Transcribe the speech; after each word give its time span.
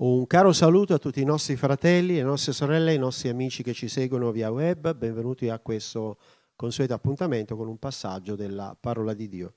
Un 0.00 0.28
caro 0.28 0.52
saluto 0.52 0.94
a 0.94 0.98
tutti 0.98 1.20
i 1.20 1.24
nostri 1.24 1.56
fratelli, 1.56 2.14
le 2.14 2.22
nostre 2.22 2.52
sorelle, 2.52 2.94
i 2.94 2.98
nostri 2.98 3.30
amici 3.30 3.64
che 3.64 3.72
ci 3.72 3.88
seguono 3.88 4.30
via 4.30 4.48
web. 4.48 4.94
Benvenuti 4.94 5.48
a 5.48 5.58
questo 5.58 6.18
consueto 6.54 6.94
appuntamento 6.94 7.56
con 7.56 7.66
un 7.66 7.78
passaggio 7.78 8.36
della 8.36 8.76
parola 8.78 9.12
di 9.12 9.26
Dio. 9.26 9.54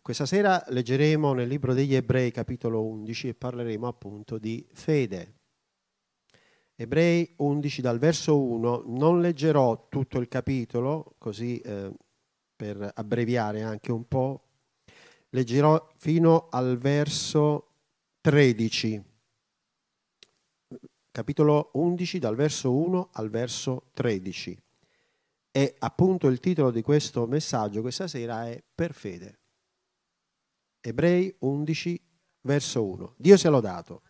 Questa 0.00 0.24
sera 0.24 0.64
leggeremo 0.68 1.34
nel 1.34 1.46
libro 1.46 1.74
degli 1.74 1.94
Ebrei 1.94 2.30
capitolo 2.30 2.82
11 2.82 3.28
e 3.28 3.34
parleremo 3.34 3.86
appunto 3.86 4.38
di 4.38 4.66
fede. 4.72 5.34
Ebrei 6.74 7.34
11 7.36 7.82
dal 7.82 7.98
verso 7.98 8.40
1, 8.40 8.84
non 8.86 9.20
leggerò 9.20 9.88
tutto 9.90 10.18
il 10.20 10.28
capitolo, 10.28 11.16
così 11.18 11.58
eh, 11.58 11.92
per 12.56 12.92
abbreviare 12.94 13.60
anche 13.60 13.92
un 13.92 14.08
po', 14.08 14.44
leggerò 15.28 15.86
fino 15.98 16.48
al 16.48 16.78
verso 16.78 17.72
13 18.22 19.10
capitolo 21.12 21.70
11 21.74 22.18
dal 22.18 22.34
verso 22.34 22.74
1 22.74 23.10
al 23.12 23.28
verso 23.28 23.90
13. 23.92 24.58
E 25.52 25.74
appunto 25.78 26.28
il 26.28 26.40
titolo 26.40 26.70
di 26.70 26.80
questo 26.80 27.26
messaggio 27.26 27.82
questa 27.82 28.08
sera 28.08 28.48
è 28.48 28.60
Per 28.74 28.94
fede. 28.94 29.38
Ebrei 30.80 31.32
11 31.40 32.00
verso 32.40 32.84
1. 32.84 33.14
Dio 33.18 33.36
sia 33.36 33.50
lodato. 33.50 34.02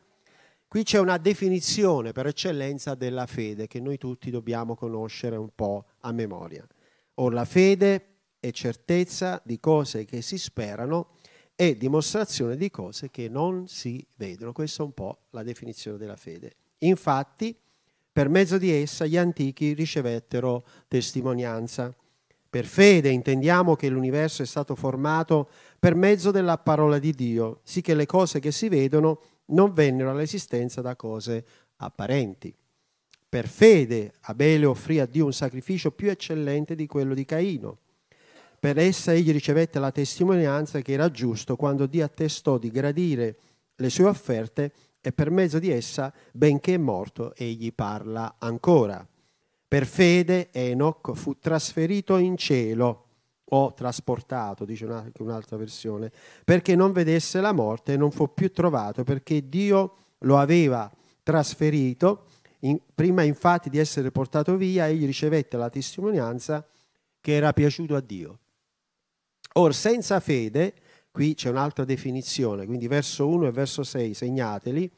Qui 0.68 0.84
c'è 0.84 0.98
una 0.98 1.18
definizione 1.18 2.12
per 2.12 2.28
eccellenza 2.28 2.94
della 2.94 3.26
fede 3.26 3.66
che 3.66 3.80
noi 3.80 3.98
tutti 3.98 4.30
dobbiamo 4.30 4.74
conoscere 4.74 5.36
un 5.36 5.50
po' 5.54 5.86
a 5.98 6.12
memoria. 6.12 6.66
Or 7.14 7.34
la 7.34 7.44
fede 7.44 8.20
è 8.40 8.50
certezza 8.52 9.42
di 9.44 9.60
cose 9.60 10.06
che 10.06 10.22
si 10.22 10.38
sperano 10.38 11.16
e 11.54 11.76
dimostrazione 11.76 12.56
di 12.56 12.70
cose 12.70 13.10
che 13.10 13.28
non 13.28 13.68
si 13.68 14.06
vedono. 14.14 14.52
Questa 14.52 14.82
è 14.82 14.86
un 14.86 14.92
po' 14.92 15.26
la 15.30 15.42
definizione 15.42 15.98
della 15.98 16.16
fede. 16.16 16.56
Infatti, 16.84 17.56
per 18.12 18.28
mezzo 18.28 18.58
di 18.58 18.70
essa 18.70 19.06
gli 19.06 19.16
antichi 19.16 19.72
ricevettero 19.72 20.64
testimonianza. 20.88 21.94
Per 22.48 22.66
fede 22.66 23.08
intendiamo 23.08 23.74
che 23.74 23.88
l'universo 23.88 24.42
è 24.42 24.46
stato 24.46 24.74
formato 24.74 25.48
per 25.78 25.94
mezzo 25.94 26.30
della 26.30 26.58
parola 26.58 26.98
di 26.98 27.12
Dio, 27.12 27.60
sì 27.62 27.80
che 27.80 27.94
le 27.94 28.04
cose 28.04 28.40
che 28.40 28.52
si 28.52 28.68
vedono 28.68 29.20
non 29.46 29.72
vennero 29.72 30.10
all'esistenza 30.10 30.82
da 30.82 30.94
cose 30.94 31.44
apparenti. 31.76 32.54
Per 33.26 33.48
fede 33.48 34.12
Abele 34.22 34.66
offrì 34.66 35.00
a 35.00 35.06
Dio 35.06 35.24
un 35.24 35.32
sacrificio 35.32 35.90
più 35.92 36.10
eccellente 36.10 36.74
di 36.74 36.86
quello 36.86 37.14
di 37.14 37.24
Caino. 37.24 37.78
Per 38.60 38.78
essa 38.78 39.14
egli 39.14 39.32
ricevette 39.32 39.78
la 39.78 39.90
testimonianza 39.90 40.82
che 40.82 40.92
era 40.92 41.10
giusto 41.10 41.56
quando 41.56 41.86
Dio 41.86 42.04
attestò 42.04 42.58
di 42.58 42.70
gradire 42.70 43.36
le 43.76 43.88
sue 43.88 44.04
offerte 44.04 44.72
e 45.02 45.12
per 45.12 45.30
mezzo 45.30 45.58
di 45.58 45.70
essa, 45.70 46.12
benché 46.32 46.78
morto, 46.78 47.34
egli 47.34 47.74
parla 47.74 48.36
ancora. 48.38 49.06
Per 49.68 49.86
fede 49.86 50.50
Enoch 50.52 51.12
fu 51.14 51.36
trasferito 51.38 52.16
in 52.16 52.36
cielo, 52.36 53.06
o 53.54 53.74
trasportato, 53.74 54.64
dice 54.64 54.86
anche 54.86 55.22
un'altra 55.22 55.56
versione, 55.56 56.10
perché 56.44 56.74
non 56.74 56.92
vedesse 56.92 57.40
la 57.40 57.52
morte 57.52 57.92
e 57.92 57.96
non 57.96 58.10
fu 58.10 58.32
più 58.32 58.50
trovato, 58.50 59.04
perché 59.04 59.48
Dio 59.48 59.96
lo 60.20 60.38
aveva 60.38 60.90
trasferito. 61.22 62.26
In, 62.60 62.78
prima 62.94 63.22
infatti 63.22 63.68
di 63.68 63.78
essere 63.78 64.10
portato 64.10 64.56
via, 64.56 64.88
egli 64.88 65.04
ricevette 65.04 65.56
la 65.56 65.68
testimonianza 65.68 66.66
che 67.20 67.32
era 67.32 67.52
piaciuto 67.52 67.94
a 67.94 68.00
Dio. 68.00 68.38
Or 69.54 69.74
senza 69.74 70.18
fede 70.20 70.74
Qui 71.12 71.34
c'è 71.34 71.50
un'altra 71.50 71.84
definizione, 71.84 72.64
quindi 72.64 72.88
verso 72.88 73.28
1 73.28 73.48
e 73.48 73.50
verso 73.50 73.82
6, 73.82 74.14
segnateli. 74.14 74.90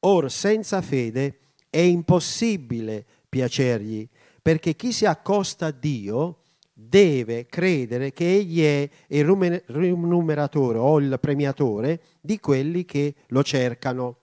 Or 0.00 0.28
senza 0.28 0.82
fede 0.82 1.38
è 1.70 1.78
impossibile 1.78 3.06
piacergli, 3.28 4.06
perché 4.42 4.74
chi 4.74 4.90
si 4.90 5.06
accosta 5.06 5.66
a 5.66 5.70
Dio 5.70 6.38
deve 6.72 7.46
credere 7.46 8.12
che 8.12 8.34
egli 8.34 8.64
è 8.64 8.90
il 9.08 9.62
rimuneratore 9.66 10.78
o 10.78 10.98
il 10.98 11.18
premiatore 11.20 12.00
di 12.20 12.40
quelli 12.40 12.84
che 12.84 13.14
lo 13.28 13.44
cercano. 13.44 14.16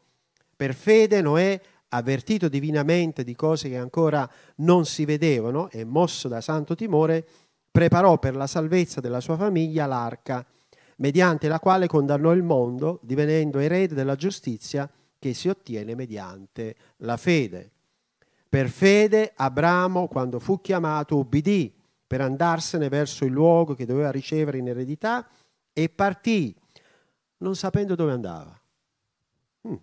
Per 0.54 0.74
fede 0.74 1.22
Noè, 1.22 1.62
avvertito 1.90 2.50
divinamente 2.50 3.24
di 3.24 3.36
cose 3.36 3.70
che 3.70 3.78
ancora 3.78 4.30
non 4.58 4.86
si 4.86 5.06
vedevano 5.06 5.70
e 5.70 5.86
mosso 5.86 6.28
da 6.28 6.42
santo 6.42 6.76
timore, 6.76 7.26
preparò 7.72 8.20
per 8.20 8.36
la 8.36 8.48
salvezza 8.48 9.00
della 9.00 9.22
sua 9.22 9.38
famiglia 9.38 9.86
l'arca 9.86 10.46
mediante 10.98 11.48
la 11.48 11.60
quale 11.60 11.88
condannò 11.88 12.34
il 12.34 12.44
mondo, 12.44 13.00
divenendo 13.04 13.60
erede 13.60 13.96
della 13.96 14.16
giustizia 14.16 14.90
che 15.20 15.34
si 15.34 15.50
ottiene 15.50 15.96
mediante 15.96 16.76
la 16.98 17.18
fede. 17.18 17.72
Per 18.50 18.70
fede 18.70 19.34
Abramo, 19.36 20.08
quando 20.08 20.40
fu 20.40 20.62
chiamato, 20.62 21.18
ubbidì 21.18 21.74
per 22.08 22.22
andarsene 22.22 22.88
verso 22.88 23.26
il 23.26 23.32
luogo 23.32 23.74
che 23.74 23.86
doveva 23.86 24.12
ricevere 24.12 24.58
in 24.58 24.70
eredità 24.70 25.28
e 25.74 25.90
partì, 25.90 26.56
non 27.40 27.56
sapendo 27.56 27.96
dove 27.96 28.14
andava. 28.14 28.58
Hmm. 29.68 29.76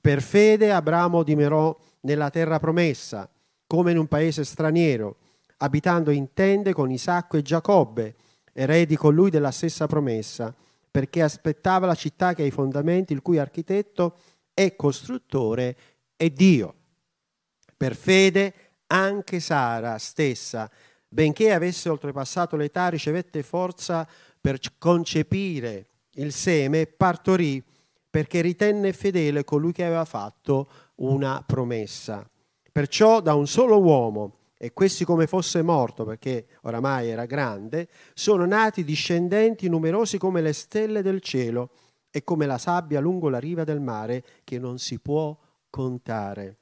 Per 0.00 0.22
fede 0.22 0.72
Abramo 0.72 1.24
dimorò 1.24 1.76
nella 2.00 2.30
terra 2.30 2.60
promessa, 2.60 3.28
come 3.66 3.90
in 3.90 3.98
un 3.98 4.06
paese 4.06 4.44
straniero, 4.44 5.16
abitando 5.58 6.12
in 6.12 6.32
tende 6.32 6.72
con 6.72 6.90
Isacco 6.90 7.36
e 7.36 7.42
Giacobbe, 7.42 8.14
eredi 8.58 8.96
con 8.96 9.14
lui 9.14 9.28
della 9.28 9.50
stessa 9.50 9.86
promessa, 9.86 10.54
perché 10.90 11.20
aspettava 11.20 11.86
la 11.86 11.94
città 11.94 12.32
che 12.32 12.42
ha 12.42 12.46
i 12.46 12.50
fondamenti, 12.50 13.12
il 13.12 13.20
cui 13.20 13.38
architetto 13.38 14.16
e 14.54 14.74
costruttore 14.76 15.76
è 16.16 16.30
Dio. 16.30 16.74
Per 17.76 17.94
fede 17.94 18.54
anche 18.86 19.40
Sara 19.40 19.98
stessa, 19.98 20.70
benché 21.06 21.52
avesse 21.52 21.90
oltrepassato 21.90 22.56
l'età, 22.56 22.88
ricevette 22.88 23.42
forza 23.42 24.08
per 24.40 24.58
concepire 24.78 25.88
il 26.12 26.32
seme 26.32 26.80
e 26.80 26.86
partorì 26.86 27.62
perché 28.08 28.40
ritenne 28.40 28.94
fedele 28.94 29.44
colui 29.44 29.72
che 29.72 29.84
aveva 29.84 30.06
fatto 30.06 30.70
una 30.96 31.42
promessa. 31.46 32.26
Perciò 32.72 33.20
da 33.20 33.34
un 33.34 33.46
solo 33.46 33.78
uomo, 33.78 34.38
e 34.58 34.72
questi 34.72 35.04
come 35.04 35.26
fosse 35.26 35.62
morto 35.62 36.04
perché 36.04 36.46
oramai 36.62 37.08
era 37.08 37.26
grande, 37.26 37.88
sono 38.14 38.46
nati 38.46 38.84
discendenti 38.84 39.68
numerosi 39.68 40.18
come 40.18 40.40
le 40.40 40.52
stelle 40.52 41.02
del 41.02 41.20
cielo 41.20 41.70
e 42.10 42.24
come 42.24 42.46
la 42.46 42.58
sabbia 42.58 43.00
lungo 43.00 43.28
la 43.28 43.38
riva 43.38 43.64
del 43.64 43.80
mare 43.80 44.24
che 44.44 44.58
non 44.58 44.78
si 44.78 44.98
può 44.98 45.36
contare. 45.68 46.56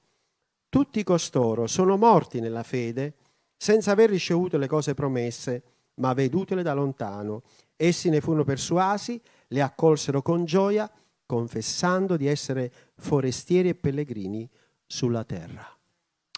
Tutti 0.68 1.04
costoro 1.04 1.68
sono 1.68 1.96
morti 1.96 2.40
nella 2.40 2.64
fede 2.64 3.14
senza 3.56 3.92
aver 3.92 4.10
ricevuto 4.10 4.58
le 4.58 4.66
cose 4.66 4.94
promesse, 4.94 5.62
ma 5.96 6.12
vedutele 6.12 6.62
da 6.62 6.74
lontano. 6.74 7.42
Essi 7.76 8.10
ne 8.10 8.20
furono 8.20 8.42
persuasi, 8.42 9.20
le 9.48 9.62
accolsero 9.62 10.20
con 10.20 10.44
gioia, 10.44 10.90
confessando 11.24 12.16
di 12.16 12.26
essere 12.26 12.72
forestieri 12.96 13.68
e 13.68 13.74
pellegrini 13.76 14.50
sulla 14.84 15.22
terra. 15.24 15.64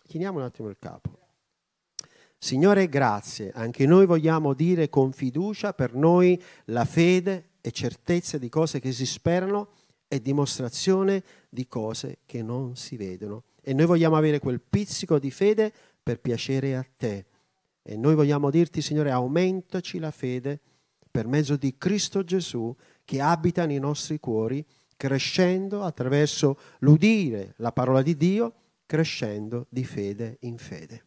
Chiniamo 0.06 0.38
un 0.38 0.44
attimo 0.44 0.68
il 0.68 0.76
capo. 0.78 1.25
Signore, 2.38 2.88
grazie. 2.88 3.50
Anche 3.54 3.86
noi 3.86 4.06
vogliamo 4.06 4.52
dire 4.52 4.88
con 4.88 5.12
fiducia, 5.12 5.72
per 5.72 5.94
noi 5.94 6.40
la 6.66 6.84
fede 6.84 7.50
è 7.60 7.70
certezza 7.70 8.38
di 8.38 8.48
cose 8.48 8.78
che 8.78 8.92
si 8.92 9.06
sperano 9.06 9.70
e 10.06 10.20
dimostrazione 10.20 11.22
di 11.48 11.66
cose 11.66 12.18
che 12.26 12.42
non 12.42 12.76
si 12.76 12.96
vedono. 12.96 13.44
E 13.62 13.72
noi 13.72 13.86
vogliamo 13.86 14.16
avere 14.16 14.38
quel 14.38 14.60
pizzico 14.60 15.18
di 15.18 15.30
fede 15.30 15.72
per 16.02 16.20
piacere 16.20 16.76
a 16.76 16.86
te. 16.96 17.26
E 17.82 17.96
noi 17.96 18.14
vogliamo 18.14 18.50
dirti, 18.50 18.82
Signore, 18.82 19.10
aumentaci 19.10 19.98
la 19.98 20.10
fede 20.10 20.60
per 21.10 21.26
mezzo 21.26 21.56
di 21.56 21.76
Cristo 21.78 22.22
Gesù 22.22 22.74
che 23.04 23.20
abita 23.20 23.64
nei 23.64 23.78
nostri 23.78 24.20
cuori, 24.20 24.64
crescendo 24.96 25.82
attraverso 25.82 26.58
l'udire 26.80 27.54
la 27.58 27.72
parola 27.72 28.02
di 28.02 28.16
Dio, 28.16 28.54
crescendo 28.86 29.66
di 29.68 29.84
fede 29.84 30.36
in 30.40 30.58
fede 30.58 31.05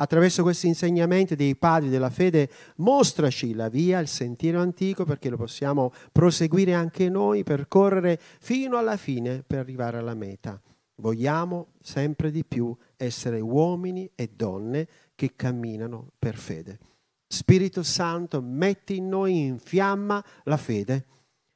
attraverso 0.00 0.42
questi 0.42 0.68
insegnamenti 0.68 1.34
dei 1.34 1.56
padri 1.56 1.88
della 1.88 2.10
fede, 2.10 2.48
mostraci 2.76 3.54
la 3.54 3.68
via, 3.68 3.98
il 3.98 4.08
sentiero 4.08 4.60
antico, 4.60 5.04
perché 5.04 5.28
lo 5.28 5.36
possiamo 5.36 5.92
proseguire 6.12 6.74
anche 6.74 7.08
noi, 7.08 7.42
percorrere 7.42 8.18
fino 8.40 8.76
alla 8.76 8.96
fine 8.96 9.42
per 9.46 9.58
arrivare 9.58 9.98
alla 9.98 10.14
meta. 10.14 10.60
Vogliamo 10.96 11.68
sempre 11.80 12.30
di 12.30 12.44
più 12.44 12.76
essere 12.96 13.40
uomini 13.40 14.08
e 14.14 14.30
donne 14.34 14.88
che 15.14 15.32
camminano 15.34 16.10
per 16.18 16.36
fede. 16.36 16.78
Spirito 17.26 17.82
Santo, 17.82 18.40
metti 18.40 18.96
in 18.96 19.08
noi 19.08 19.46
in 19.46 19.58
fiamma 19.58 20.24
la 20.44 20.56
fede 20.56 21.04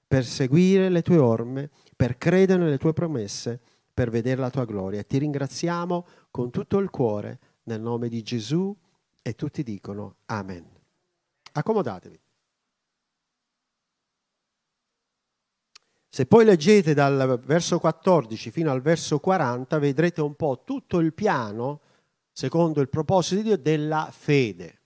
per 0.06 0.24
seguire 0.24 0.88
le 0.88 1.02
tue 1.02 1.18
orme, 1.18 1.70
per 1.96 2.18
credere 2.18 2.62
nelle 2.62 2.78
tue 2.78 2.92
promesse, 2.92 3.60
per 3.94 4.10
vedere 4.10 4.40
la 4.40 4.50
tua 4.50 4.64
gloria. 4.64 5.02
Ti 5.02 5.18
ringraziamo 5.18 6.06
con 6.30 6.50
tutto 6.50 6.78
il 6.78 6.90
cuore 6.90 7.38
nel 7.64 7.80
nome 7.80 8.08
di 8.08 8.22
Gesù 8.22 8.74
e 9.20 9.34
tutti 9.34 9.62
dicono 9.62 10.16
Amen. 10.26 10.68
Accomodatevi. 11.52 12.20
Se 16.14 16.26
poi 16.26 16.44
leggete 16.44 16.92
dal 16.92 17.40
verso 17.42 17.78
14 17.78 18.50
fino 18.50 18.70
al 18.70 18.82
verso 18.82 19.18
40, 19.18 19.78
vedrete 19.78 20.20
un 20.20 20.34
po' 20.34 20.62
tutto 20.62 20.98
il 20.98 21.14
piano, 21.14 21.80
secondo 22.32 22.82
il 22.82 22.90
proposito 22.90 23.36
di 23.36 23.42
Dio, 23.44 23.56
della 23.56 24.10
fede. 24.12 24.80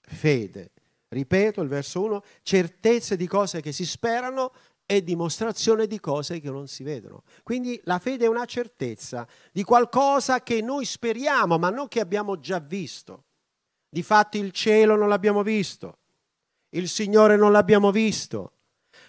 Fede. 0.00 0.72
Ripeto 1.08 1.62
il 1.62 1.68
verso 1.68 2.02
1, 2.02 2.22
certezze 2.42 3.16
di 3.16 3.26
cose 3.26 3.62
che 3.62 3.72
si 3.72 3.86
sperano 3.86 4.52
e 4.90 5.04
dimostrazione 5.04 5.86
di 5.86 6.00
cose 6.00 6.40
che 6.40 6.50
non 6.50 6.66
si 6.66 6.82
vedono. 6.82 7.22
Quindi 7.44 7.80
la 7.84 8.00
fede 8.00 8.24
è 8.24 8.28
una 8.28 8.44
certezza 8.44 9.24
di 9.52 9.62
qualcosa 9.62 10.42
che 10.42 10.60
noi 10.62 10.84
speriamo, 10.84 11.58
ma 11.58 11.70
non 11.70 11.86
che 11.86 12.00
abbiamo 12.00 12.40
già 12.40 12.58
visto. 12.58 13.26
Difatti 13.88 14.38
il 14.38 14.50
cielo 14.50 14.96
non 14.96 15.08
l'abbiamo 15.08 15.44
visto, 15.44 15.98
il 16.70 16.88
Signore 16.88 17.36
non 17.36 17.52
l'abbiamo 17.52 17.92
visto, 17.92 18.54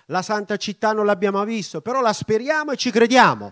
la 0.06 0.22
santa 0.22 0.56
città 0.58 0.94
non 0.94 1.08
l'abbiamo 1.08 1.44
visto, 1.46 1.82
però 1.82 2.00
la 2.00 2.14
speriamo 2.14 2.74
e 2.74 2.78
ci 2.78 2.92
crediamo. 2.92 3.52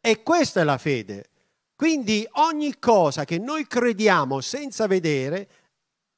E 0.00 0.22
questa 0.22 0.62
è 0.62 0.64
la 0.64 0.78
fede. 0.78 1.28
Quindi 1.76 2.26
ogni 2.32 2.78
cosa 2.78 3.26
che 3.26 3.36
noi 3.36 3.66
crediamo 3.66 4.40
senza 4.40 4.86
vedere, 4.86 5.48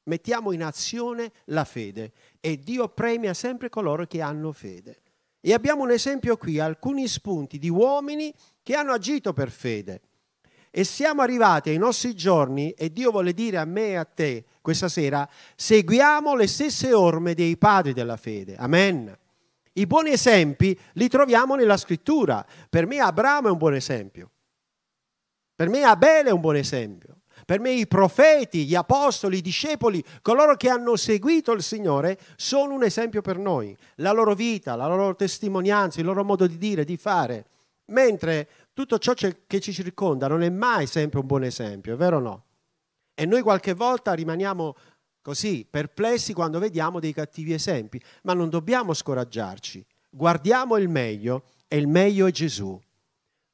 mettiamo 0.04 0.52
in 0.52 0.62
azione 0.62 1.32
la 1.46 1.64
fede 1.64 2.12
e 2.38 2.56
Dio 2.56 2.88
premia 2.88 3.34
sempre 3.34 3.68
coloro 3.68 4.06
che 4.06 4.20
hanno 4.22 4.52
fede. 4.52 5.00
E 5.46 5.52
abbiamo 5.52 5.82
un 5.82 5.90
esempio 5.90 6.38
qui, 6.38 6.58
alcuni 6.58 7.06
spunti 7.06 7.58
di 7.58 7.68
uomini 7.68 8.32
che 8.62 8.74
hanno 8.74 8.92
agito 8.92 9.34
per 9.34 9.50
fede. 9.50 10.00
E 10.70 10.84
siamo 10.84 11.20
arrivati 11.20 11.68
ai 11.68 11.76
nostri 11.76 12.14
giorni 12.14 12.70
e 12.70 12.90
Dio 12.90 13.10
vuole 13.10 13.34
dire 13.34 13.58
a 13.58 13.66
me 13.66 13.88
e 13.88 13.96
a 13.96 14.06
te 14.06 14.46
questa 14.62 14.88
sera, 14.88 15.28
seguiamo 15.54 16.34
le 16.34 16.46
stesse 16.46 16.94
orme 16.94 17.34
dei 17.34 17.58
padri 17.58 17.92
della 17.92 18.16
fede. 18.16 18.56
Amen. 18.56 19.14
I 19.74 19.86
buoni 19.86 20.12
esempi 20.12 20.78
li 20.94 21.08
troviamo 21.08 21.56
nella 21.56 21.76
scrittura. 21.76 22.42
Per 22.70 22.86
me 22.86 23.00
Abramo 23.00 23.48
è 23.48 23.50
un 23.50 23.58
buon 23.58 23.74
esempio. 23.74 24.30
Per 25.54 25.68
me 25.68 25.82
Abele 25.82 26.30
è 26.30 26.32
un 26.32 26.40
buon 26.40 26.56
esempio. 26.56 27.18
Per 27.44 27.60
me 27.60 27.72
i 27.72 27.86
profeti, 27.86 28.64
gli 28.64 28.74
apostoli, 28.74 29.38
i 29.38 29.42
discepoli, 29.42 30.02
coloro 30.22 30.56
che 30.56 30.68
hanno 30.68 30.96
seguito 30.96 31.52
il 31.52 31.62
Signore, 31.62 32.18
sono 32.36 32.74
un 32.74 32.84
esempio 32.84 33.20
per 33.20 33.38
noi. 33.38 33.76
La 33.96 34.12
loro 34.12 34.34
vita, 34.34 34.76
la 34.76 34.86
loro 34.86 35.14
testimonianza, 35.14 36.00
il 36.00 36.06
loro 36.06 36.24
modo 36.24 36.46
di 36.46 36.56
dire, 36.56 36.84
di 36.84 36.96
fare. 36.96 37.46
Mentre 37.86 38.48
tutto 38.72 38.98
ciò 38.98 39.12
che 39.12 39.60
ci 39.60 39.72
circonda 39.72 40.26
non 40.26 40.42
è 40.42 40.48
mai 40.48 40.86
sempre 40.86 41.20
un 41.20 41.26
buon 41.26 41.44
esempio, 41.44 41.94
è 41.94 41.96
vero 41.96 42.16
o 42.16 42.20
no? 42.20 42.44
E 43.14 43.26
noi 43.26 43.42
qualche 43.42 43.74
volta 43.74 44.12
rimaniamo 44.12 44.74
così 45.22 45.66
perplessi 45.68 46.32
quando 46.32 46.58
vediamo 46.58 46.98
dei 46.98 47.12
cattivi 47.12 47.52
esempi, 47.52 48.00
ma 48.22 48.34
non 48.34 48.48
dobbiamo 48.48 48.92
scoraggiarci. 48.92 49.84
Guardiamo 50.10 50.76
il 50.76 50.88
meglio 50.88 51.44
e 51.68 51.76
il 51.76 51.88
meglio 51.88 52.26
è 52.26 52.30
Gesù. 52.30 52.80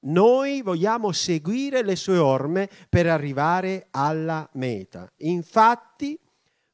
Noi 0.02 0.62
vogliamo 0.62 1.12
seguire 1.12 1.82
le 1.82 1.96
sue 1.96 2.16
orme 2.16 2.68
per 2.88 3.06
arrivare 3.06 3.88
alla 3.90 4.48
meta. 4.54 5.10
Infatti, 5.18 6.18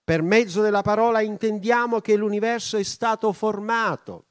per 0.05 0.23
mezzo 0.23 0.63
della 0.63 0.83
parola 0.83 1.21
intendiamo 1.21 2.01
che 2.01 2.15
l'universo 2.15 2.77
è 2.77 2.85
stato 2.85 3.33
formato. 3.33 4.27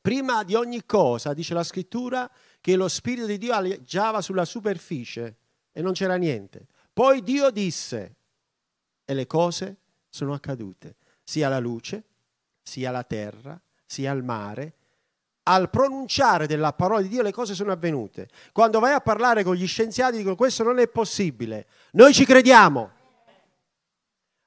Prima 0.00 0.44
di 0.44 0.54
ogni 0.54 0.86
cosa, 0.86 1.34
dice 1.34 1.54
la 1.54 1.64
scrittura, 1.64 2.30
che 2.60 2.76
lo 2.76 2.88
Spirito 2.88 3.26
di 3.26 3.38
Dio 3.38 3.52
alleggiava 3.52 4.20
sulla 4.20 4.44
superficie 4.44 5.36
e 5.72 5.82
non 5.82 5.92
c'era 5.92 6.16
niente. 6.16 6.68
Poi 6.92 7.22
Dio 7.22 7.50
disse, 7.50 8.16
e 9.04 9.14
le 9.14 9.26
cose 9.26 9.78
sono 10.08 10.32
accadute, 10.32 10.96
sia 11.24 11.48
la 11.48 11.58
luce, 11.58 12.04
sia 12.62 12.90
la 12.90 13.02
terra, 13.02 13.60
sia 13.84 14.12
il 14.12 14.22
mare, 14.22 14.74
al 15.44 15.70
pronunciare 15.70 16.46
della 16.46 16.72
parola 16.72 17.00
di 17.00 17.08
Dio 17.08 17.22
le 17.22 17.32
cose 17.32 17.54
sono 17.54 17.72
avvenute. 17.72 18.28
Quando 18.52 18.78
vai 18.78 18.92
a 18.92 19.00
parlare 19.00 19.42
con 19.42 19.54
gli 19.54 19.66
scienziati 19.66 20.18
dicono 20.18 20.36
questo 20.36 20.62
non 20.62 20.78
è 20.78 20.88
possibile. 20.88 21.66
Noi 21.92 22.12
ci 22.12 22.24
crediamo. 22.24 22.90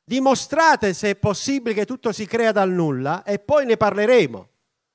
Dimostrate 0.06 0.94
se 0.94 1.12
è 1.12 1.16
possibile 1.16 1.74
che 1.74 1.86
tutto 1.86 2.12
si 2.12 2.26
crea 2.26 2.52
dal 2.52 2.70
nulla 2.70 3.24
e 3.24 3.40
poi 3.40 3.66
ne 3.66 3.78
parleremo. 3.78 4.50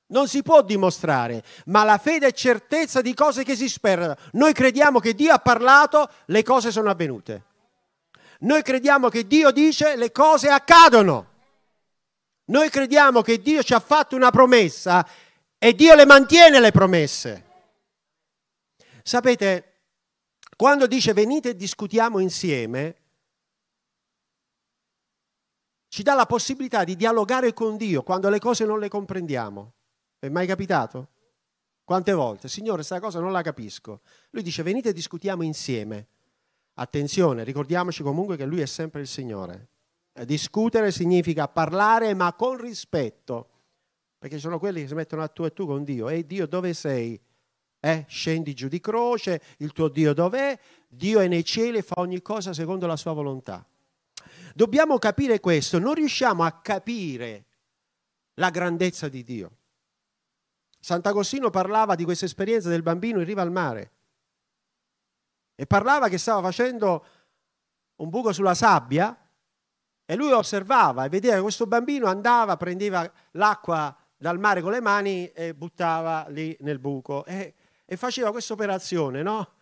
Non 0.07 0.27
si 0.27 0.41
può 0.41 0.63
dimostrare, 0.63 1.43
ma 1.65 1.83
la 1.83 1.99
fede 1.99 2.27
è 2.27 2.31
certezza 2.31 3.01
di 3.01 3.13
cose 3.13 3.43
che 3.43 3.55
si 3.55 3.69
sperano. 3.69 4.15
Noi 4.33 4.53
crediamo 4.53 4.99
che 4.99 5.13
Dio 5.13 5.31
ha 5.31 5.37
parlato, 5.37 6.09
le 6.25 6.41
cose 6.41 6.71
sono 6.71 6.89
avvenute. 6.89 7.43
Noi 8.39 8.63
crediamo 8.63 9.09
che 9.09 9.27
Dio 9.27 9.51
dice, 9.51 9.95
le 9.95 10.11
cose 10.11 10.49
accadono. 10.49 11.27
Noi 12.45 12.69
crediamo 12.69 13.21
che 13.21 13.39
Dio 13.39 13.61
ci 13.61 13.73
ha 13.73 13.79
fatto 13.79 14.15
una 14.15 14.31
promessa 14.31 15.05
e 15.59 15.75
Dio 15.75 15.93
le 15.93 16.05
mantiene 16.05 16.59
le 16.61 16.71
promesse. 16.71 17.45
Sapete, 19.03 19.65
quando 20.55 20.87
dice 20.87 21.13
venite 21.13 21.49
e 21.49 21.55
discutiamo 21.55 22.19
insieme, 22.19 22.95
ci 25.89 26.01
dà 26.01 26.13
la 26.13 26.25
possibilità 26.25 26.83
di 26.83 26.95
dialogare 26.95 27.53
con 27.53 27.75
Dio 27.75 28.03
quando 28.03 28.29
le 28.29 28.39
cose 28.39 28.65
non 28.65 28.79
le 28.79 28.87
comprendiamo. 28.87 29.73
È 30.17 30.29
mai 30.29 30.47
capitato? 30.47 31.09
Quante 31.83 32.13
volte? 32.13 32.47
Signore, 32.47 32.77
questa 32.77 32.99
cosa 32.99 33.19
non 33.19 33.31
la 33.31 33.41
capisco. 33.41 34.01
Lui 34.29 34.43
dice 34.43 34.63
venite 34.63 34.89
e 34.89 34.93
discutiamo 34.93 35.43
insieme. 35.43 36.07
Attenzione, 36.75 37.43
ricordiamoci 37.43 38.03
comunque 38.03 38.37
che 38.37 38.45
lui 38.45 38.61
è 38.61 38.65
sempre 38.65 39.01
il 39.01 39.07
Signore. 39.07 39.69
Discutere 40.23 40.91
significa 40.91 41.47
parlare 41.47 42.13
ma 42.13 42.31
con 42.33 42.57
rispetto 42.57 43.49
perché 44.19 44.35
ci 44.35 44.41
sono 44.41 44.59
quelli 44.59 44.81
che 44.81 44.87
si 44.87 44.93
mettono 44.93 45.23
a 45.23 45.29
tu 45.29 45.45
e 45.45 45.53
tu 45.53 45.65
con 45.65 45.85
Dio. 45.85 46.09
Ehi 46.09 46.25
Dio, 46.25 46.45
dove 46.45 46.73
sei? 46.73 47.19
Eh, 47.79 48.05
scendi 48.09 48.53
giù 48.53 48.67
di 48.67 48.81
croce, 48.81 49.41
il 49.59 49.71
tuo 49.71 49.87
Dio 49.87 50.13
dov'è? 50.13 50.59
Dio 50.89 51.21
è 51.21 51.29
nei 51.29 51.45
cieli 51.45 51.77
e 51.77 51.81
fa 51.81 51.95
ogni 51.97 52.21
cosa 52.21 52.51
secondo 52.51 52.85
la 52.85 52.97
sua 52.97 53.13
volontà. 53.13 53.65
Dobbiamo 54.53 54.97
capire 54.97 55.39
questo, 55.39 55.79
non 55.79 55.93
riusciamo 55.93 56.43
a 56.43 56.51
capire 56.51 57.45
la 58.33 58.49
grandezza 58.49 59.07
di 59.07 59.23
Dio. 59.23 59.51
Sant'Agostino 60.81 61.49
parlava 61.49 61.95
di 61.95 62.03
questa 62.03 62.25
esperienza 62.25 62.67
del 62.67 62.83
bambino 62.83 63.19
in 63.19 63.25
riva 63.25 63.41
al 63.41 63.51
mare 63.51 63.91
e 65.55 65.65
parlava 65.65 66.09
che 66.09 66.17
stava 66.17 66.41
facendo 66.41 67.05
un 67.97 68.09
buco 68.09 68.33
sulla 68.33 68.53
sabbia 68.53 69.17
e 70.05 70.15
lui 70.15 70.31
osservava 70.31 71.05
e 71.05 71.09
vedeva 71.09 71.35
che 71.35 71.41
questo 71.41 71.67
bambino 71.67 72.07
andava, 72.07 72.57
prendeva 72.57 73.09
l'acqua 73.31 73.95
dal 74.21 74.37
mare 74.37 74.61
con 74.61 74.71
le 74.71 74.81
mani 74.81 75.27
e 75.27 75.55
buttava 75.55 76.27
lì 76.27 76.55
nel 76.59 76.77
buco 76.77 77.23
e, 77.25 77.53
e 77.85 77.95
faceva 77.95 78.31
questa 78.31 78.51
operazione, 78.51 79.23
no? 79.23 79.53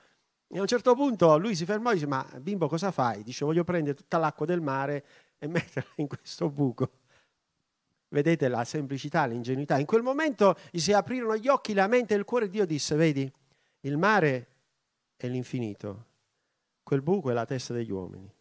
E 0.48 0.58
a 0.58 0.62
un 0.62 0.68
certo 0.68 0.96
punto 0.96 1.38
lui 1.38 1.56
si 1.56 1.64
fermò 1.66 1.92
e 1.92 1.94
dice: 1.94 2.08
Ma 2.08 2.28
bimbo, 2.40 2.68
cosa 2.68 2.92
fai? 2.92 3.22
Dice: 3.22 3.46
Voglio 3.46 3.64
prendere 3.64 3.96
tutta 3.96 4.18
l'acqua 4.18 4.48
del 4.48 4.62
mare 4.62 5.06
e 5.38 5.46
metterla 5.48 5.94
in 5.98 6.08
questo 6.08 6.50
buco. 6.50 6.90
Vedete 8.10 8.48
la 8.48 8.64
semplicità, 8.64 9.26
l'ingenuità. 9.26 9.78
In 9.78 9.86
quel 9.86 10.02
momento 10.02 10.56
gli 10.72 10.80
si 10.80 10.92
aprirono 10.92 11.38
gli 11.38 11.48
occhi, 11.48 11.74
la 11.74 11.88
mente 11.88 12.16
e 12.16 12.18
il 12.18 12.26
cuore. 12.26 12.50
Dio 12.50 12.66
disse: 12.66 12.96
Vedi, 12.96 13.32
il 13.82 13.98
mare 13.98 14.48
è 15.16 15.28
l'infinito, 15.28 16.06
quel 16.82 17.04
buco 17.04 17.30
è 17.30 17.34
la 17.34 17.46
testa 17.46 17.74
degli 17.74 17.92
uomini. 17.92 18.34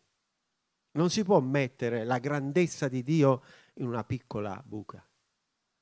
Non 0.92 1.10
si 1.10 1.24
può 1.24 1.40
mettere 1.40 2.04
la 2.04 2.18
grandezza 2.18 2.88
di 2.88 3.02
Dio 3.02 3.42
in 3.74 3.86
una 3.86 4.02
piccola 4.02 4.62
buca. 4.64 5.06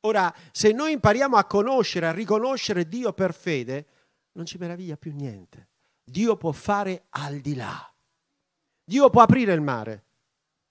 Ora, 0.07 0.35
se 0.53 0.73
noi 0.73 0.93
impariamo 0.93 1.37
a 1.37 1.45
conoscere, 1.45 2.07
a 2.07 2.13
riconoscere 2.13 2.87
Dio 2.89 3.13
per 3.13 3.33
fede, 3.35 3.87
non 4.33 4.45
ci 4.45 4.59
meraviglia 4.59 4.97
più 4.97 5.13
niente. 5.15 5.69
Dio 6.05 6.37
può 6.37 6.53
fare 6.53 7.07
al 7.11 7.39
di 7.39 7.55
là. 7.55 7.91
Dio 8.85 9.09
può 9.09 9.23
aprire 9.23 9.55
il 9.55 9.63
mare. 9.63 10.05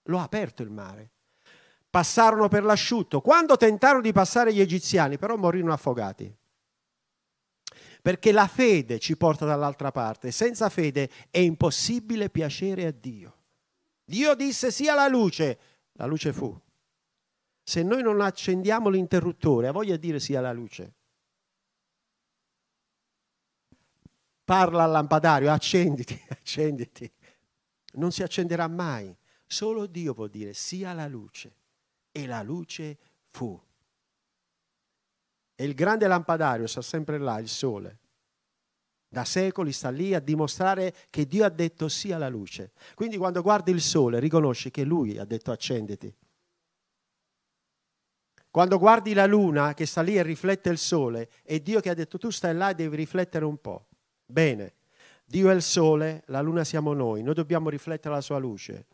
Lo 0.04 0.20
ha 0.20 0.24
aperto 0.24 0.62
il 0.62 0.70
mare. 0.70 1.12
Passarono 1.90 2.48
per 2.48 2.63
l'asciutto. 2.63 3.22
Quando 3.22 3.58
tentarono 3.58 4.02
di 4.02 4.12
passare 4.12 4.54
gli 4.54 4.62
egiziani, 4.62 5.18
però 5.18 5.36
morirono 5.36 5.74
affogati. 5.74 6.32
Perché 8.04 8.32
la 8.32 8.48
fede 8.48 9.00
ci 9.00 9.18
porta 9.18 9.46
dall'altra 9.46 9.92
parte. 9.92 10.30
Senza 10.30 10.70
fede 10.70 11.10
è 11.32 11.40
impossibile 11.40 12.30
piacere 12.30 12.86
a 12.86 12.92
Dio. 12.92 13.38
Dio 14.06 14.36
disse 14.36 14.70
sia 14.70 14.94
la 14.94 15.08
luce, 15.08 15.60
la 15.94 16.06
luce 16.06 16.34
fu. 16.34 16.56
Se 17.63 17.82
noi 17.82 18.03
non 18.03 18.20
accendiamo 18.20 18.89
l'interruttore, 18.89 19.67
ha 19.67 19.72
voglia 19.72 19.96
di 19.96 20.08
dire 20.08 20.20
sia 20.20 20.41
la 20.41 20.51
luce. 20.51 20.93
Parla 24.43 24.84
al 24.84 24.91
lampadario, 24.91 25.50
accenditi, 25.51 26.22
accenditi. 26.27 27.10
Non 27.93 28.12
si 28.12 28.22
accenderà 28.22 28.67
mai. 28.67 29.15
Solo 29.46 29.86
Dio 29.86 30.13
può 30.13 30.27
dire 30.27 30.53
sia 30.53 30.91
la 30.93 31.08
luce. 31.08 31.55
E 32.12 32.25
la 32.25 32.43
luce 32.43 32.98
fu. 33.29 33.60
E 35.55 35.63
il 35.63 35.74
grande 35.74 36.08
lampadario 36.08 36.67
sta 36.67 36.82
sempre 36.82 37.17
là, 37.17 37.39
il 37.39 37.48
sole. 37.48 38.00
Da 39.08 39.24
secoli 39.24 39.72
sta 39.72 39.89
lì 39.89 40.13
a 40.13 40.20
dimostrare 40.20 40.93
che 41.10 41.27
Dio 41.27 41.46
ha 41.46 41.50
detto 41.50 41.88
sia 41.88 42.17
la 42.17 42.29
luce. 42.29 42.72
Quindi 42.96 43.15
quando 43.15 43.41
guardi 43.41 43.72
il 43.72 43.82
sole 43.82 44.20
riconosci 44.20 44.72
che 44.72 44.84
Lui 44.84 45.17
ha 45.17 45.25
detto 45.25 45.51
accenditi. 45.51 46.13
Quando 48.53 48.77
guardi 48.77 49.15
la 49.15 49.25
luna 49.25 49.74
che 49.74 49.88
sta 49.88 50.03
lì 50.03 50.15
e 50.15 50.22
riflette 50.22 50.69
il 50.69 50.77
sole, 50.77 51.27
è 51.41 51.57
Dio 51.60 51.79
che 51.79 51.89
ha 51.89 51.95
detto 51.95 52.19
tu 52.19 52.29
stai 52.29 52.53
là 52.53 52.69
e 52.69 52.75
devi 52.75 52.95
riflettere 52.95 53.45
un 53.45 53.57
po'. 53.57 53.88
Bene, 54.24 54.75
Dio 55.25 55.50
è 55.50 55.55
il 55.55 55.63
sole, 55.63 56.22
la 56.27 56.39
luna 56.39 56.63
siamo 56.63 56.93
noi, 56.93 57.24
noi 57.24 57.33
dobbiamo 57.33 57.72
riflettere 57.72 58.13
la 58.13 58.22
sua 58.22 58.38
luce. 58.38 58.86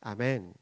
Amen. 0.00 0.52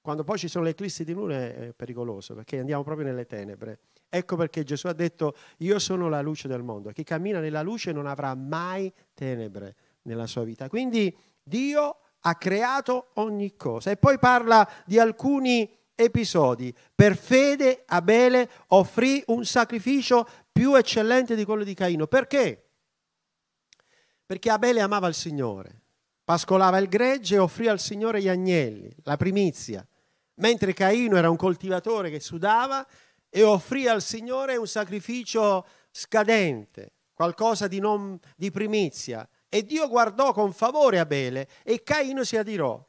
Quando 0.00 0.22
poi 0.22 0.38
ci 0.38 0.46
sono 0.46 0.62
le 0.62 0.70
eclissi 0.70 1.02
di 1.02 1.12
luna 1.12 1.34
è 1.34 1.72
pericoloso 1.74 2.36
perché 2.36 2.60
andiamo 2.60 2.84
proprio 2.84 3.04
nelle 3.04 3.26
tenebre. 3.26 3.80
Ecco 4.08 4.36
perché 4.36 4.62
Gesù 4.62 4.86
ha 4.86 4.92
detto 4.92 5.34
io 5.56 5.80
sono 5.80 6.08
la 6.08 6.20
luce 6.20 6.46
del 6.46 6.62
mondo. 6.62 6.92
Chi 6.92 7.02
cammina 7.02 7.40
nella 7.40 7.62
luce 7.62 7.90
non 7.90 8.06
avrà 8.06 8.32
mai 8.36 8.92
tenebre 9.12 9.74
nella 10.02 10.28
sua 10.28 10.44
vita. 10.44 10.68
Quindi 10.68 11.12
Dio 11.42 11.96
ha 12.20 12.36
creato 12.36 13.10
ogni 13.14 13.56
cosa 13.56 13.90
e 13.90 13.96
poi 13.96 14.20
parla 14.20 14.70
di 14.86 15.00
alcuni 15.00 15.68
episodi. 15.94 16.74
Per 16.94 17.16
fede 17.16 17.84
Abele 17.86 18.48
offrì 18.68 19.22
un 19.26 19.44
sacrificio 19.44 20.26
più 20.50 20.74
eccellente 20.74 21.34
di 21.34 21.44
quello 21.44 21.64
di 21.64 21.74
Caino. 21.74 22.06
Perché? 22.06 22.68
Perché 24.24 24.50
Abele 24.50 24.80
amava 24.80 25.08
il 25.08 25.14
Signore, 25.14 25.82
pascolava 26.24 26.78
il 26.78 26.88
gregge 26.88 27.34
e 27.34 27.38
offrì 27.38 27.68
al 27.68 27.80
Signore 27.80 28.22
gli 28.22 28.28
agnelli, 28.28 28.90
la 29.02 29.16
primizia, 29.16 29.86
mentre 30.36 30.72
Caino 30.72 31.16
era 31.16 31.28
un 31.28 31.36
coltivatore 31.36 32.10
che 32.10 32.20
sudava 32.20 32.86
e 33.28 33.42
offrì 33.42 33.86
al 33.88 34.02
Signore 34.02 34.56
un 34.56 34.66
sacrificio 34.66 35.66
scadente, 35.90 36.92
qualcosa 37.12 37.66
di, 37.68 37.78
non, 37.78 38.18
di 38.36 38.50
primizia. 38.50 39.28
E 39.48 39.64
Dio 39.64 39.86
guardò 39.88 40.32
con 40.32 40.52
favore 40.52 40.98
Abele 40.98 41.48
e 41.62 41.82
Caino 41.82 42.24
si 42.24 42.36
adirò. 42.36 42.82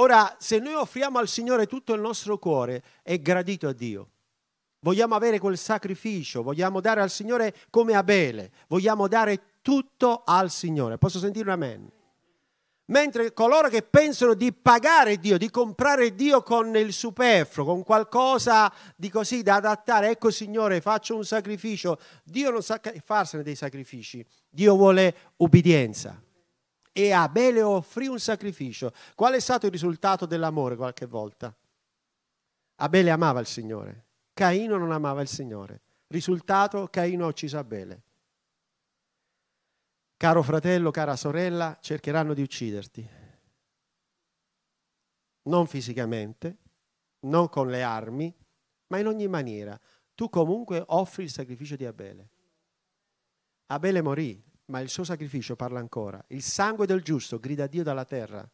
Ora, 0.00 0.36
se 0.38 0.58
noi 0.58 0.74
offriamo 0.74 1.18
al 1.18 1.26
Signore 1.26 1.66
tutto 1.66 1.92
il 1.92 2.00
nostro 2.00 2.38
cuore, 2.38 2.82
è 3.02 3.18
gradito 3.18 3.66
a 3.66 3.72
Dio. 3.72 4.10
Vogliamo 4.80 5.16
avere 5.16 5.40
quel 5.40 5.58
sacrificio, 5.58 6.44
vogliamo 6.44 6.80
dare 6.80 7.00
al 7.00 7.10
Signore 7.10 7.52
come 7.68 7.96
Abele, 7.96 8.52
vogliamo 8.68 9.08
dare 9.08 9.56
tutto 9.60 10.22
al 10.24 10.50
Signore. 10.50 10.98
Posso 10.98 11.18
sentire 11.18 11.46
un 11.46 11.52
amen? 11.52 11.90
Mentre 12.86 13.32
coloro 13.32 13.68
che 13.68 13.82
pensano 13.82 14.34
di 14.34 14.52
pagare 14.52 15.18
Dio, 15.18 15.36
di 15.36 15.50
comprare 15.50 16.14
Dio 16.14 16.42
con 16.42 16.74
il 16.76 16.92
superfluo, 16.92 17.66
con 17.66 17.82
qualcosa 17.82 18.72
di 18.94 19.10
così 19.10 19.42
da 19.42 19.56
adattare, 19.56 20.10
ecco 20.10 20.30
Signore, 20.30 20.80
faccio 20.80 21.16
un 21.16 21.24
sacrificio. 21.24 21.98
Dio 22.22 22.50
non 22.50 22.62
sa 22.62 22.80
farsene 23.04 23.42
dei 23.42 23.56
sacrifici, 23.56 24.24
Dio 24.48 24.76
vuole 24.76 25.32
ubbidienza 25.38 26.22
e 26.92 27.12
Abele 27.12 27.62
offrì 27.62 28.06
un 28.06 28.18
sacrificio. 28.18 28.92
Qual 29.14 29.34
è 29.34 29.40
stato 29.40 29.66
il 29.66 29.72
risultato 29.72 30.26
dell'amore 30.26 30.76
qualche 30.76 31.06
volta? 31.06 31.54
Abele 32.76 33.10
amava 33.10 33.40
il 33.40 33.46
Signore, 33.46 34.06
Caino 34.32 34.76
non 34.76 34.92
amava 34.92 35.20
il 35.20 35.28
Signore. 35.28 35.82
Risultato, 36.08 36.86
Caino 36.88 37.24
ha 37.24 37.28
ucciso 37.28 37.58
Abele. 37.58 38.02
Caro 40.16 40.42
fratello, 40.42 40.90
cara 40.90 41.16
sorella, 41.16 41.76
cercheranno 41.80 42.34
di 42.34 42.42
ucciderti. 42.42 43.08
Non 45.42 45.66
fisicamente, 45.66 46.56
non 47.20 47.48
con 47.48 47.68
le 47.68 47.82
armi, 47.82 48.34
ma 48.88 48.98
in 48.98 49.06
ogni 49.06 49.28
maniera. 49.28 49.78
Tu 50.14 50.28
comunque 50.28 50.82
offri 50.88 51.24
il 51.24 51.30
sacrificio 51.30 51.76
di 51.76 51.84
Abele. 51.84 52.30
Abele 53.66 54.02
morì, 54.02 54.42
ma 54.68 54.80
il 54.80 54.88
suo 54.88 55.04
sacrificio 55.04 55.56
parla 55.56 55.78
ancora. 55.78 56.22
Il 56.28 56.42
sangue 56.42 56.86
del 56.86 57.02
giusto 57.02 57.38
grida 57.38 57.66
Dio 57.66 57.82
dalla 57.82 58.04
terra. 58.04 58.48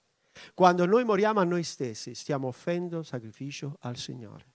Quando 0.53 0.85
noi 0.87 1.05
moriamo 1.05 1.41
a 1.41 1.45
noi 1.45 1.63
stessi, 1.63 2.15
stiamo 2.15 2.49
offrendo 2.49 3.03
sacrificio 3.03 3.77
al 3.81 3.97
Signore. 3.97 4.47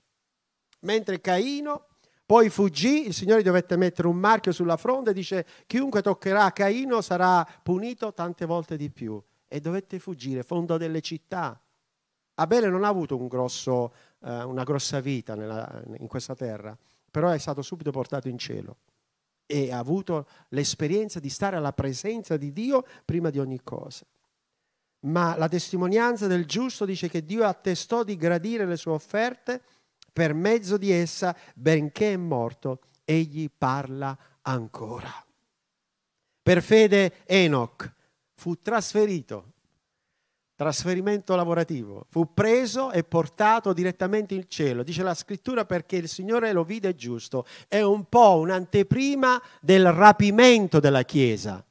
Mentre 0.81 1.21
Caino 1.21 1.87
poi 2.25 2.49
fuggì, 2.49 3.07
il 3.07 3.13
Signore 3.13 3.41
dovette 3.41 3.75
mettere 3.75 4.07
un 4.07 4.17
marchio 4.17 4.51
sulla 4.51 4.77
fronte 4.77 5.13
dice 5.13 5.45
chiunque 5.65 6.01
toccherà 6.01 6.51
Caino 6.51 7.01
sarà 7.01 7.45
punito 7.63 8.13
tante 8.13 8.45
volte 8.45 8.77
di 8.77 8.89
più. 8.89 9.21
E 9.47 9.59
dovette 9.59 9.99
fuggire, 9.99 10.43
fondo 10.43 10.77
delle 10.77 11.01
città. 11.01 11.59
Abele 12.35 12.69
non 12.69 12.83
ha 12.83 12.87
avuto 12.87 13.17
un 13.17 13.27
grosso, 13.27 13.93
eh, 14.23 14.43
una 14.43 14.63
grossa 14.63 14.99
vita 14.99 15.35
nella, 15.35 15.83
in 15.97 16.07
questa 16.07 16.35
terra, 16.35 16.77
però 17.09 17.31
è 17.31 17.37
stato 17.37 17.61
subito 17.61 17.91
portato 17.91 18.29
in 18.29 18.37
cielo 18.37 18.77
e 19.51 19.71
ha 19.71 19.79
avuto 19.79 20.27
l'esperienza 20.49 21.19
di 21.19 21.29
stare 21.29 21.55
alla 21.55 21.73
presenza 21.73 22.37
di 22.37 22.53
Dio 22.53 22.85
prima 23.03 23.31
di 23.31 23.39
ogni 23.39 23.61
cosa. 23.63 24.05
Ma 25.07 25.35
la 25.37 25.47
testimonianza 25.47 26.27
del 26.27 26.45
giusto 26.45 26.85
dice 26.85 27.09
che 27.09 27.25
Dio 27.25 27.43
attestò 27.45 28.03
di 28.03 28.15
gradire 28.15 28.67
le 28.67 28.77
sue 28.77 28.91
offerte 28.91 29.59
per 30.13 30.35
mezzo 30.35 30.77
di 30.77 30.91
essa, 30.91 31.35
benché 31.55 32.13
è 32.13 32.17
morto, 32.17 32.81
egli 33.03 33.49
parla 33.49 34.15
ancora. 34.43 35.11
Per 36.43 36.61
fede 36.61 37.25
Enoch 37.25 37.91
fu 38.35 38.61
trasferito 38.61 39.53
trasferimento 40.59 41.37
lavorativo, 41.37 42.05
fu 42.09 42.33
preso 42.33 42.91
e 42.91 43.05
portato 43.05 43.71
direttamente 43.71 44.33
in 44.33 44.43
cielo. 44.49 44.83
Dice 44.83 45.03
la 45.03 45.13
scrittura 45.13 45.63
perché 45.63 45.95
il 45.95 46.09
Signore 46.09 46.51
lo 46.51 46.65
vide 46.65 46.95
giusto. 46.95 47.45
È 47.69 47.79
un 47.79 48.03
po' 48.09 48.39
un'anteprima 48.39 49.41
del 49.61 49.89
rapimento 49.93 50.81
della 50.81 51.03
Chiesa. 51.03 51.63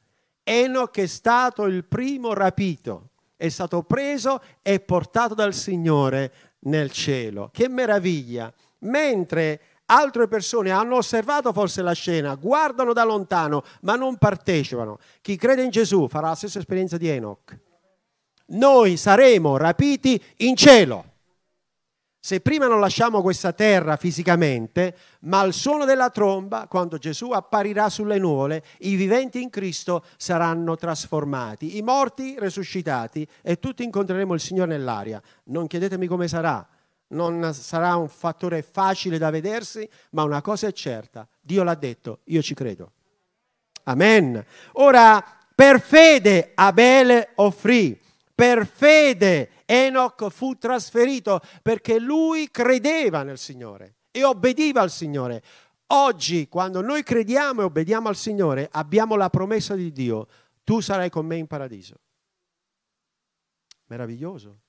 Enoch 0.42 0.96
è 0.96 1.04
stato 1.04 1.66
il 1.66 1.84
primo 1.84 2.32
rapito, 2.32 3.10
è 3.36 3.50
stato 3.50 3.82
preso 3.82 4.40
e 4.62 4.80
portato 4.80 5.34
dal 5.34 5.52
Signore 5.52 6.32
nel 6.60 6.90
cielo. 6.90 7.50
Che 7.52 7.68
meraviglia! 7.68 8.50
Mentre 8.80 9.60
altre 9.84 10.28
persone 10.28 10.70
hanno 10.70 10.96
osservato 10.96 11.52
forse 11.52 11.82
la 11.82 11.92
scena, 11.92 12.34
guardano 12.36 12.94
da 12.94 13.04
lontano, 13.04 13.64
ma 13.82 13.96
non 13.96 14.16
partecipano. 14.16 14.98
Chi 15.20 15.36
crede 15.36 15.62
in 15.62 15.68
Gesù 15.68 16.08
farà 16.08 16.28
la 16.28 16.34
stessa 16.34 16.58
esperienza 16.58 16.96
di 16.96 17.08
Enoch 17.08 17.66
noi 18.48 18.96
saremo 18.96 19.56
rapiti 19.56 20.22
in 20.38 20.56
cielo. 20.56 21.04
Se 22.20 22.40
prima 22.40 22.66
non 22.66 22.80
lasciamo 22.80 23.22
questa 23.22 23.52
terra 23.52 23.96
fisicamente, 23.96 24.96
ma 25.20 25.40
al 25.40 25.52
suono 25.54 25.84
della 25.84 26.10
tromba, 26.10 26.66
quando 26.68 26.98
Gesù 26.98 27.30
apparirà 27.30 27.88
sulle 27.88 28.18
nuvole, 28.18 28.64
i 28.80 28.96
viventi 28.96 29.40
in 29.40 29.50
Cristo 29.50 30.04
saranno 30.16 30.76
trasformati, 30.76 31.78
i 31.78 31.82
morti 31.82 32.34
resuscitati 32.38 33.26
e 33.40 33.58
tutti 33.58 33.84
incontreremo 33.84 34.34
il 34.34 34.40
Signore 34.40 34.76
nell'aria. 34.76 35.22
Non 35.44 35.68
chiedetemi 35.68 36.06
come 36.06 36.28
sarà, 36.28 36.66
non 37.08 37.54
sarà 37.54 37.96
un 37.96 38.08
fattore 38.08 38.62
facile 38.62 39.16
da 39.16 39.30
vedersi, 39.30 39.88
ma 40.10 40.24
una 40.24 40.42
cosa 40.42 40.66
è 40.66 40.72
certa, 40.72 41.26
Dio 41.40 41.62
l'ha 41.62 41.76
detto, 41.76 42.20
io 42.24 42.42
ci 42.42 42.52
credo. 42.52 42.92
Amen. 43.84 44.44
Ora, 44.72 45.24
per 45.54 45.80
fede 45.80 46.50
Abele 46.54 47.30
offrì 47.36 47.98
per 48.38 48.68
fede 48.68 49.64
Enoch 49.64 50.28
fu 50.28 50.56
trasferito 50.56 51.40
perché 51.60 51.98
lui 51.98 52.52
credeva 52.52 53.24
nel 53.24 53.36
Signore 53.36 53.96
e 54.12 54.22
obbediva 54.22 54.80
al 54.80 54.92
Signore. 54.92 55.42
Oggi, 55.88 56.46
quando 56.46 56.80
noi 56.80 57.02
crediamo 57.02 57.62
e 57.62 57.64
obbediamo 57.64 58.06
al 58.06 58.14
Signore, 58.14 58.68
abbiamo 58.70 59.16
la 59.16 59.28
promessa 59.28 59.74
di 59.74 59.90
Dio, 59.90 60.28
tu 60.62 60.78
sarai 60.78 61.10
con 61.10 61.26
me 61.26 61.34
in 61.34 61.48
paradiso. 61.48 61.96
Meraviglioso. 63.86 64.60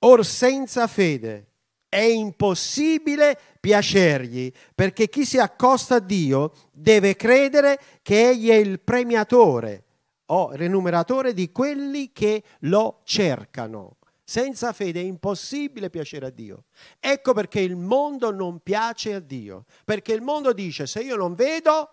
Or 0.00 0.26
senza 0.26 0.88
fede 0.88 1.50
è 1.88 2.00
impossibile 2.00 3.38
piacergli, 3.60 4.52
perché 4.74 5.08
chi 5.08 5.24
si 5.24 5.38
accosta 5.38 5.94
a 5.94 6.00
Dio 6.00 6.52
deve 6.72 7.14
credere 7.14 7.78
che 8.02 8.30
Egli 8.30 8.48
è 8.48 8.56
il 8.56 8.80
premiatore 8.80 9.84
o 10.32 10.50
remuneratore 10.52 11.32
di 11.32 11.52
quelli 11.52 12.12
che 12.12 12.42
lo 12.60 13.00
cercano. 13.04 13.96
Senza 14.24 14.72
fede 14.72 15.00
è 15.00 15.04
impossibile 15.04 15.90
piacere 15.90 16.26
a 16.26 16.30
Dio. 16.30 16.64
Ecco 16.98 17.34
perché 17.34 17.60
il 17.60 17.76
mondo 17.76 18.30
non 18.30 18.60
piace 18.60 19.14
a 19.14 19.20
Dio. 19.20 19.64
Perché 19.84 20.12
il 20.12 20.22
mondo 20.22 20.52
dice 20.52 20.86
se 20.86 21.00
io 21.00 21.16
non 21.16 21.34
vedo, 21.34 21.90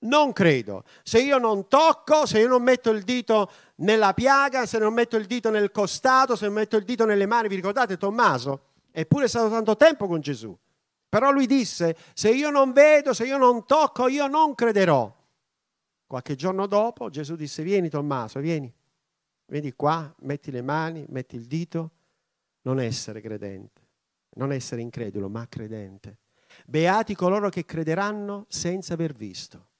non 0.00 0.32
credo. 0.32 0.84
Se 1.02 1.20
io 1.20 1.38
non 1.38 1.66
tocco, 1.66 2.26
se 2.26 2.38
io 2.38 2.48
non 2.48 2.62
metto 2.62 2.90
il 2.90 3.02
dito 3.02 3.50
nella 3.76 4.14
piaga, 4.14 4.66
se 4.66 4.78
non 4.78 4.92
metto 4.94 5.16
il 5.16 5.26
dito 5.26 5.50
nel 5.50 5.72
costato, 5.72 6.36
se 6.36 6.44
non 6.44 6.54
metto 6.54 6.76
il 6.76 6.84
dito 6.84 7.04
nelle 7.04 7.26
mani, 7.26 7.48
vi 7.48 7.56
ricordate 7.56 7.96
Tommaso? 7.96 8.66
Eppure 8.92 9.24
è 9.24 9.28
stato 9.28 9.48
tanto 9.50 9.76
tempo 9.76 10.06
con 10.06 10.20
Gesù. 10.20 10.56
Però 11.08 11.32
lui 11.32 11.46
disse, 11.46 11.96
se 12.12 12.30
io 12.30 12.50
non 12.50 12.72
vedo, 12.72 13.12
se 13.12 13.24
io 13.24 13.38
non 13.38 13.64
tocco, 13.66 14.06
io 14.06 14.28
non 14.28 14.54
crederò. 14.54 15.12
Qualche 16.14 16.36
giorno 16.36 16.68
dopo 16.68 17.10
Gesù 17.10 17.34
disse, 17.34 17.64
vieni 17.64 17.88
Tommaso, 17.88 18.38
vieni, 18.38 18.72
vieni 19.46 19.72
qua, 19.72 20.14
metti 20.20 20.52
le 20.52 20.62
mani, 20.62 21.04
metti 21.08 21.34
il 21.34 21.46
dito, 21.46 21.90
non 22.62 22.78
essere 22.78 23.20
credente, 23.20 23.88
non 24.34 24.52
essere 24.52 24.80
incredulo, 24.80 25.28
ma 25.28 25.48
credente. 25.48 26.18
Beati 26.66 27.16
coloro 27.16 27.48
che 27.48 27.64
crederanno 27.64 28.46
senza 28.46 28.94
aver 28.94 29.12
visto. 29.12 29.70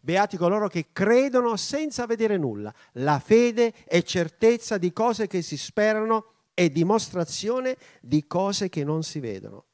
Beati 0.00 0.36
coloro 0.36 0.68
che 0.68 0.92
credono 0.92 1.56
senza 1.56 2.06
vedere 2.06 2.36
nulla. 2.36 2.72
La 2.92 3.18
fede 3.18 3.72
è 3.86 4.02
certezza 4.02 4.78
di 4.78 4.92
cose 4.92 5.26
che 5.26 5.42
si 5.42 5.56
sperano 5.56 6.26
è 6.54 6.70
dimostrazione 6.70 7.76
di 8.00 8.24
cose 8.28 8.68
che 8.68 8.84
non 8.84 9.02
si 9.02 9.18
vedono. 9.18 9.64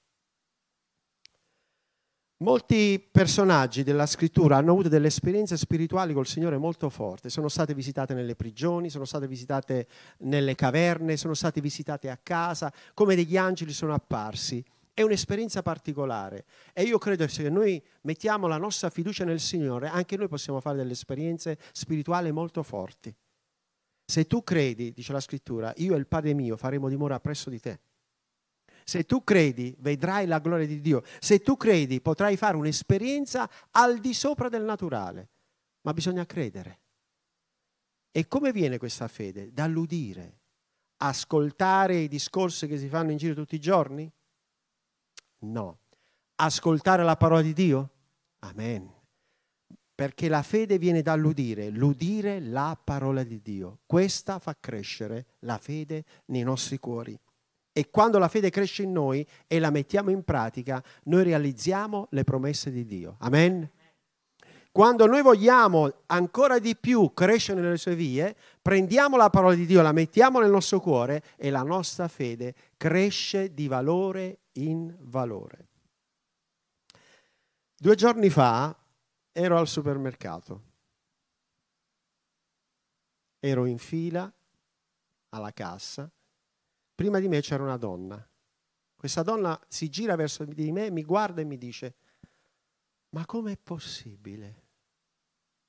Molti 2.41 3.03
personaggi 3.11 3.83
della 3.83 4.05
scrittura 4.05 4.59
hanno 4.59 4.73
avuto 4.73 4.91
delle 4.91 5.07
esperienze 5.07 5.57
spirituali 5.57 6.13
col 6.13 6.27
Signore 6.27 6.59
molto 6.59 6.91
forti, 6.91 7.31
sono 7.31 7.49
state 7.49 7.73
visitate 7.73 8.13
nelle 8.13 8.37
prigioni, 8.37 8.91
sono 8.91 9.07
state 9.07 9.27
visitate 9.27 9.87
nelle 10.19 10.55
caverne, 10.55 11.17
sono 11.17 11.33
state 11.33 11.63
visitate 11.63 12.11
a 12.11 12.19
casa, 12.23 12.71
come 12.93 13.15
degli 13.15 13.39
angeli 13.39 13.73
sono 13.73 13.95
apparsi. 13.95 14.63
È 14.93 15.01
un'esperienza 15.01 15.63
particolare 15.63 16.45
e 16.75 16.83
io 16.83 16.99
credo 16.99 17.25
che 17.25 17.31
se 17.31 17.49
noi 17.49 17.83
mettiamo 18.03 18.47
la 18.47 18.59
nostra 18.59 18.91
fiducia 18.91 19.25
nel 19.25 19.41
Signore, 19.41 19.89
anche 19.89 20.19
noi 20.19 20.29
possiamo 20.29 20.61
fare 20.61 20.77
delle 20.77 20.93
esperienze 20.93 21.57
spirituali 21.73 22.33
molto 22.33 22.63
forti. 22.63 23.15
Se 24.05 24.27
tu 24.27 24.45
credi, 24.45 24.93
dice 24.93 25.13
la 25.15 25.21
scrittura, 25.21 25.73
io 25.77 25.95
e 25.95 25.99
il 25.99 26.07
Padre 26.07 26.35
mio 26.35 26.59
faremo 26.59 26.91
dimora 26.91 27.19
presso 27.19 27.49
di 27.49 27.61
te. 27.61 27.81
Se 28.89 29.03
tu 29.03 29.25
credi, 29.25 29.75
vedrai 29.81 30.27
la 30.27 30.39
gloria 30.39 30.65
di 30.65 30.81
Dio. 30.81 31.03
Se 31.19 31.41
tu 31.41 31.57
credi, 31.57 32.01
potrai 32.01 32.37
fare 32.37 32.57
un'esperienza 32.57 33.51
al 33.73 33.99
di 33.99 34.15
sopra 34.15 34.49
del 34.49 34.63
naturale. 34.63 35.31
Ma 35.81 35.93
bisogna 35.93 36.25
credere. 36.25 36.83
E 38.13 38.29
come 38.29 38.53
viene 38.53 38.79
questa 38.79 39.09
fede? 39.09 39.53
Dall'udire. 39.53 40.39
Ascoltare 40.99 41.97
i 41.97 42.09
discorsi 42.09 42.69
che 42.69 42.79
si 42.79 42.87
fanno 42.89 43.11
in 43.11 43.17
giro 43.17 43.35
tutti 43.35 43.57
i 43.57 43.61
giorni? 43.61 44.09
No. 45.39 45.81
Ascoltare 46.37 47.03
la 47.03 47.17
parola 47.17 47.43
di 47.43 47.55
Dio? 47.55 47.91
Amen. 48.39 48.89
Perché 49.97 50.29
la 50.29 50.45
fede 50.45 50.79
viene 50.79 51.03
dall'udire, 51.03 51.71
l'udire 51.71 52.39
la 52.39 52.81
parola 52.83 53.25
di 53.25 53.43
Dio. 53.43 53.81
Questa 53.85 54.39
fa 54.39 54.57
crescere 54.61 55.27
la 55.41 55.59
fede 55.59 56.05
nei 56.27 56.45
nostri 56.45 56.79
cuori. 56.79 57.19
E 57.79 57.91
quando 57.91 58.17
la 58.17 58.29
fede 58.29 58.49
cresce 58.49 58.85
in 58.85 58.93
noi 58.93 59.27
e 59.47 59.59
la 59.59 59.69
mettiamo 59.69 60.09
in 60.09 60.25
pratica, 60.25 60.83
noi 61.03 61.25
realizziamo 61.25 62.07
le 62.13 62.25
promesse 62.25 62.71
di 62.71 62.87
Dio. 62.87 63.17
Amen. 63.19 63.71
Quando 64.73 65.05
noi 65.05 65.21
vogliamo 65.21 66.05
ancora 66.07 66.59
di 66.59 66.75
più 66.75 67.13
crescere 67.13 67.61
nelle 67.61 67.77
sue 67.77 67.95
vie, 67.95 68.35
prendiamo 68.63 69.19
la 69.19 69.29
parola 69.29 69.55
di 69.55 69.67
Dio, 69.67 69.83
la 69.83 69.93
mettiamo 69.93 70.41
nel 70.41 70.51
nostro 70.51 70.81
cuore 70.81 71.23
e 71.37 71.51
la 71.51 71.65
nostra 71.65 72.09
fede 72.09 72.55
cresce 72.79 73.53
di 73.53 73.69
valore 73.69 74.39
in 74.53 74.97
valore. 75.01 75.69
Due 77.77 77.95
giorni 77.95 78.31
fa 78.31 78.75
ero 79.33 79.59
al 79.59 79.69
supermercato, 79.69 80.63
ero 83.39 83.67
in 83.67 83.77
fila 83.77 84.33
alla 85.29 85.53
cassa 85.53 86.11
Prima 86.97 87.21
di 87.21 87.29
me 87.29 87.43
c'era 87.43 87.63
una 87.63 87.77
donna. 87.77 88.27
Questa 88.97 89.23
donna 89.23 89.61
si 89.69 89.91
gira 89.91 90.17
verso 90.17 90.45
di 90.47 90.73
me, 90.73 90.91
mi 90.91 91.05
guarda 91.05 91.43
e 91.43 91.45
mi 91.45 91.59
dice, 91.59 91.97
ma 93.11 93.27
com'è 93.27 93.59
possibile? 93.59 94.63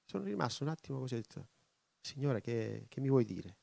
Sono 0.05 0.23
rimasto 0.23 0.63
un 0.63 0.69
attimo 0.69 0.99
così, 0.99 1.15
ho 1.15 1.17
detto, 1.17 1.47
signora, 1.99 2.39
che, 2.39 2.85
che 2.87 3.01
mi 3.01 3.09
vuoi 3.09 3.25
dire? 3.25 3.57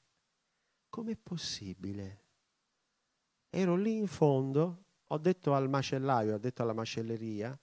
Com'è 0.90 1.16
possibile? 1.16 2.22
Ero 3.48 3.76
lì 3.76 3.96
in 3.96 4.08
fondo, 4.08 4.84
ho 5.06 5.16
detto 5.16 5.54
al 5.54 5.70
macellaio, 5.70 6.34
ho 6.34 6.38
detto 6.38 6.60
alla 6.60 6.74
macelleria, 6.74 7.58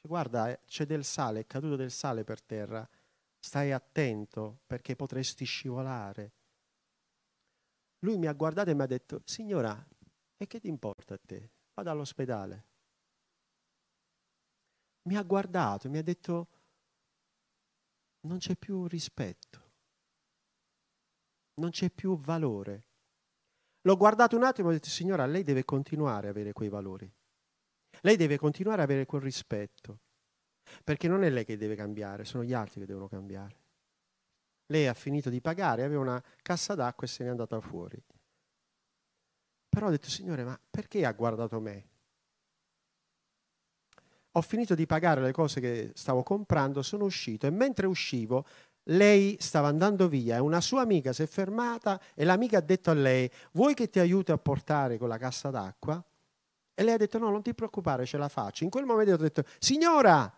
guarda, 0.00 0.58
c'è 0.66 0.86
del 0.86 1.04
sale, 1.04 1.40
è 1.40 1.46
caduto 1.46 1.76
del 1.76 1.92
sale 1.92 2.24
per 2.24 2.42
terra, 2.42 2.88
stai 3.38 3.70
attento 3.70 4.62
perché 4.66 4.96
potresti 4.96 5.44
scivolare. 5.44 6.32
Lui 8.00 8.18
mi 8.18 8.26
ha 8.26 8.32
guardato 8.32 8.70
e 8.70 8.74
mi 8.74 8.82
ha 8.82 8.86
detto, 8.86 9.22
signora, 9.24 9.86
e 10.36 10.46
che 10.46 10.60
ti 10.60 10.68
importa 10.68 11.14
a 11.14 11.20
te? 11.24 11.50
Vado 11.74 11.90
all'ospedale. 11.90 12.66
Mi 15.02 15.16
ha 15.16 15.22
guardato 15.22 15.86
e 15.86 15.90
mi 15.90 15.98
ha 15.98 16.02
detto, 16.02 16.48
non 18.26 18.38
c'è 18.38 18.56
più 18.56 18.86
rispetto, 18.86 19.72
non 21.54 21.70
c'è 21.70 21.90
più 21.90 22.18
valore. 22.18 22.84
L'ho 23.82 23.96
guardato 23.96 24.36
un 24.36 24.42
attimo 24.42 24.68
e 24.68 24.70
ho 24.72 24.74
detto, 24.74 24.88
signora, 24.88 25.26
lei 25.26 25.44
deve 25.44 25.64
continuare 25.64 26.26
a 26.26 26.30
avere 26.30 26.52
quei 26.52 26.68
valori. 26.68 27.10
Lei 28.00 28.16
deve 28.16 28.36
continuare 28.36 28.80
a 28.80 28.84
avere 28.84 29.06
quel 29.06 29.22
rispetto, 29.22 30.00
perché 30.82 31.06
non 31.08 31.22
è 31.22 31.30
lei 31.30 31.44
che 31.44 31.56
deve 31.56 31.76
cambiare, 31.76 32.24
sono 32.24 32.42
gli 32.42 32.52
altri 32.52 32.80
che 32.80 32.86
devono 32.86 33.08
cambiare. 33.08 33.65
Lei 34.66 34.86
ha 34.86 34.94
finito 34.94 35.30
di 35.30 35.40
pagare, 35.40 35.84
aveva 35.84 36.00
una 36.00 36.22
cassa 36.42 36.74
d'acqua 36.74 37.06
e 37.06 37.10
se 37.10 37.24
n'è 37.24 37.30
andata 37.30 37.60
fuori. 37.60 38.02
Però 39.68 39.86
ho 39.86 39.90
detto, 39.90 40.08
Signore, 40.08 40.42
ma 40.44 40.58
perché 40.70 41.04
ha 41.04 41.12
guardato 41.12 41.60
me? 41.60 41.88
Ho 44.32 44.40
finito 44.42 44.74
di 44.74 44.86
pagare 44.86 45.20
le 45.20 45.32
cose 45.32 45.60
che 45.60 45.92
stavo 45.94 46.22
comprando, 46.22 46.82
sono 46.82 47.04
uscito 47.04 47.46
e 47.46 47.50
mentre 47.50 47.86
uscivo 47.86 48.46
lei 48.90 49.36
stava 49.40 49.68
andando 49.68 50.08
via 50.08 50.36
e 50.36 50.38
una 50.38 50.60
sua 50.60 50.82
amica 50.82 51.12
si 51.12 51.22
è 51.22 51.26
fermata 51.26 52.00
e 52.14 52.24
l'amica 52.24 52.58
ha 52.58 52.60
detto 52.60 52.90
a 52.90 52.94
lei, 52.94 53.30
vuoi 53.52 53.74
che 53.74 53.88
ti 53.88 53.98
aiuti 53.98 54.32
a 54.32 54.38
portare 54.38 54.98
con 54.98 55.08
la 55.08 55.18
cassa 55.18 55.50
d'acqua? 55.50 56.02
E 56.74 56.82
lei 56.82 56.94
ha 56.94 56.98
detto, 56.98 57.18
no, 57.18 57.30
non 57.30 57.42
ti 57.42 57.54
preoccupare, 57.54 58.04
ce 58.04 58.18
la 58.18 58.28
faccio. 58.28 58.64
In 58.64 58.70
quel 58.70 58.84
momento 58.84 59.12
ho 59.12 59.16
detto, 59.16 59.44
signora, 59.58 60.30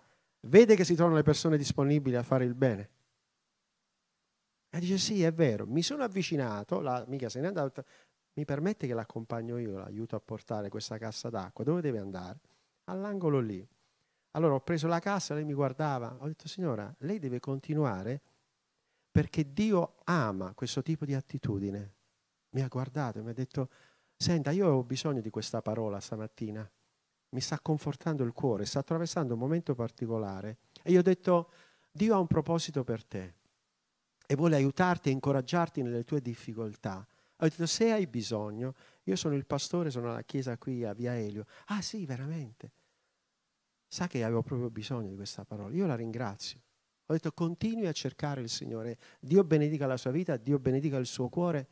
vede 0.43 0.77
che 0.77 0.85
si 0.85 0.95
trovano 0.95 1.17
le 1.17 1.25
persone 1.25 1.57
disponibili 1.57 2.15
a 2.15 2.23
fare 2.23 2.45
il 2.45 2.55
bene. 2.55 2.91
E 4.79 4.81
dice 4.81 4.97
sì, 4.97 5.25
è 5.25 5.33
vero, 5.33 5.67
mi 5.67 5.83
sono 5.83 6.05
avvicinato, 6.05 6.81
l'amica 6.81 7.29
se 7.29 7.41
n'è 7.41 7.49
andata, 7.49 7.85
mi 8.35 8.45
permette 8.45 8.87
che 8.87 8.95
l'accompagno 8.95 9.59
io, 9.59 9.77
l'aiuto 9.77 10.15
a 10.15 10.21
portare 10.21 10.69
questa 10.69 10.99
cassa 10.99 11.31
d'acqua, 11.31 11.65
dove 11.65 11.81
deve 11.81 11.99
andare? 11.99 12.39
All'angolo 12.85 13.41
lì. 13.41 13.69
Allora 14.37 14.55
ho 14.55 14.61
preso 14.61 14.87
la 14.87 15.01
cassa, 15.01 15.35
lei 15.35 15.45
mi 15.45 15.53
guardava, 15.53 16.19
ho 16.21 16.29
detto 16.29 16.47
signora, 16.47 16.95
lei 16.99 17.19
deve 17.19 17.41
continuare 17.41 18.23
perché 19.11 19.53
Dio 19.53 19.97
ama 20.05 20.55
questo 20.55 20.81
tipo 20.81 21.05
di 21.05 21.15
attitudine. 21.15 21.95
Mi 22.51 22.63
ha 22.63 22.69
guardato 22.69 23.19
e 23.19 23.23
mi 23.23 23.31
ha 23.31 23.35
detto, 23.35 23.71
senta, 24.15 24.53
io 24.53 24.69
ho 24.69 24.85
bisogno 24.85 25.21
di 25.21 25.31
questa 25.31 25.61
parola 25.61 25.99
stamattina, 25.99 26.71
mi 27.31 27.41
sta 27.41 27.59
confortando 27.59 28.23
il 28.23 28.33
cuore, 28.33 28.65
sta 28.65 28.79
attraversando 28.79 29.35
un 29.35 29.41
momento 29.41 29.75
particolare. 29.75 30.59
E 30.85 30.93
io 30.93 31.01
ho 31.01 31.03
detto, 31.03 31.51
Dio 31.91 32.15
ha 32.15 32.21
un 32.21 32.29
proposito 32.29 32.85
per 32.85 33.05
te 33.05 33.38
e 34.31 34.37
vuole 34.37 34.57
aiutarti 34.57 35.09
e 35.09 35.13
incoraggiarti 35.13 35.81
nelle 35.81 36.05
tue 36.05 36.21
difficoltà. 36.21 36.99
Ho 37.39 37.45
detto, 37.45 37.65
se 37.65 37.91
hai 37.93 38.07
bisogno, 38.07 38.75
io 39.05 39.17
sono 39.17 39.35
il 39.35 39.47
pastore, 39.47 39.91
sono 39.91 40.11
alla 40.11 40.23
chiesa 40.23 40.59
qui 40.59 40.85
a 40.85 40.93
Via 40.93 41.17
Elio. 41.17 41.47
Ah 41.69 41.81
sì, 41.81 42.05
veramente. 42.05 42.73
Sa 43.87 44.07
che 44.07 44.23
avevo 44.23 44.43
proprio 44.43 44.69
bisogno 44.69 45.09
di 45.09 45.17
questa 45.17 45.47
parola. 45.47 45.75
Io 45.75 45.87
la 45.87 45.95
ringrazio. 45.95 46.61
Ho 47.07 47.15
detto, 47.15 47.33
continui 47.33 47.87
a 47.87 47.93
cercare 47.93 48.43
il 48.43 48.51
Signore. 48.51 48.99
Dio 49.19 49.43
benedica 49.45 49.87
la 49.87 49.97
sua 49.97 50.11
vita, 50.11 50.37
Dio 50.37 50.59
benedica 50.59 50.99
il 50.99 51.07
suo 51.07 51.31
cuore. 51.31 51.67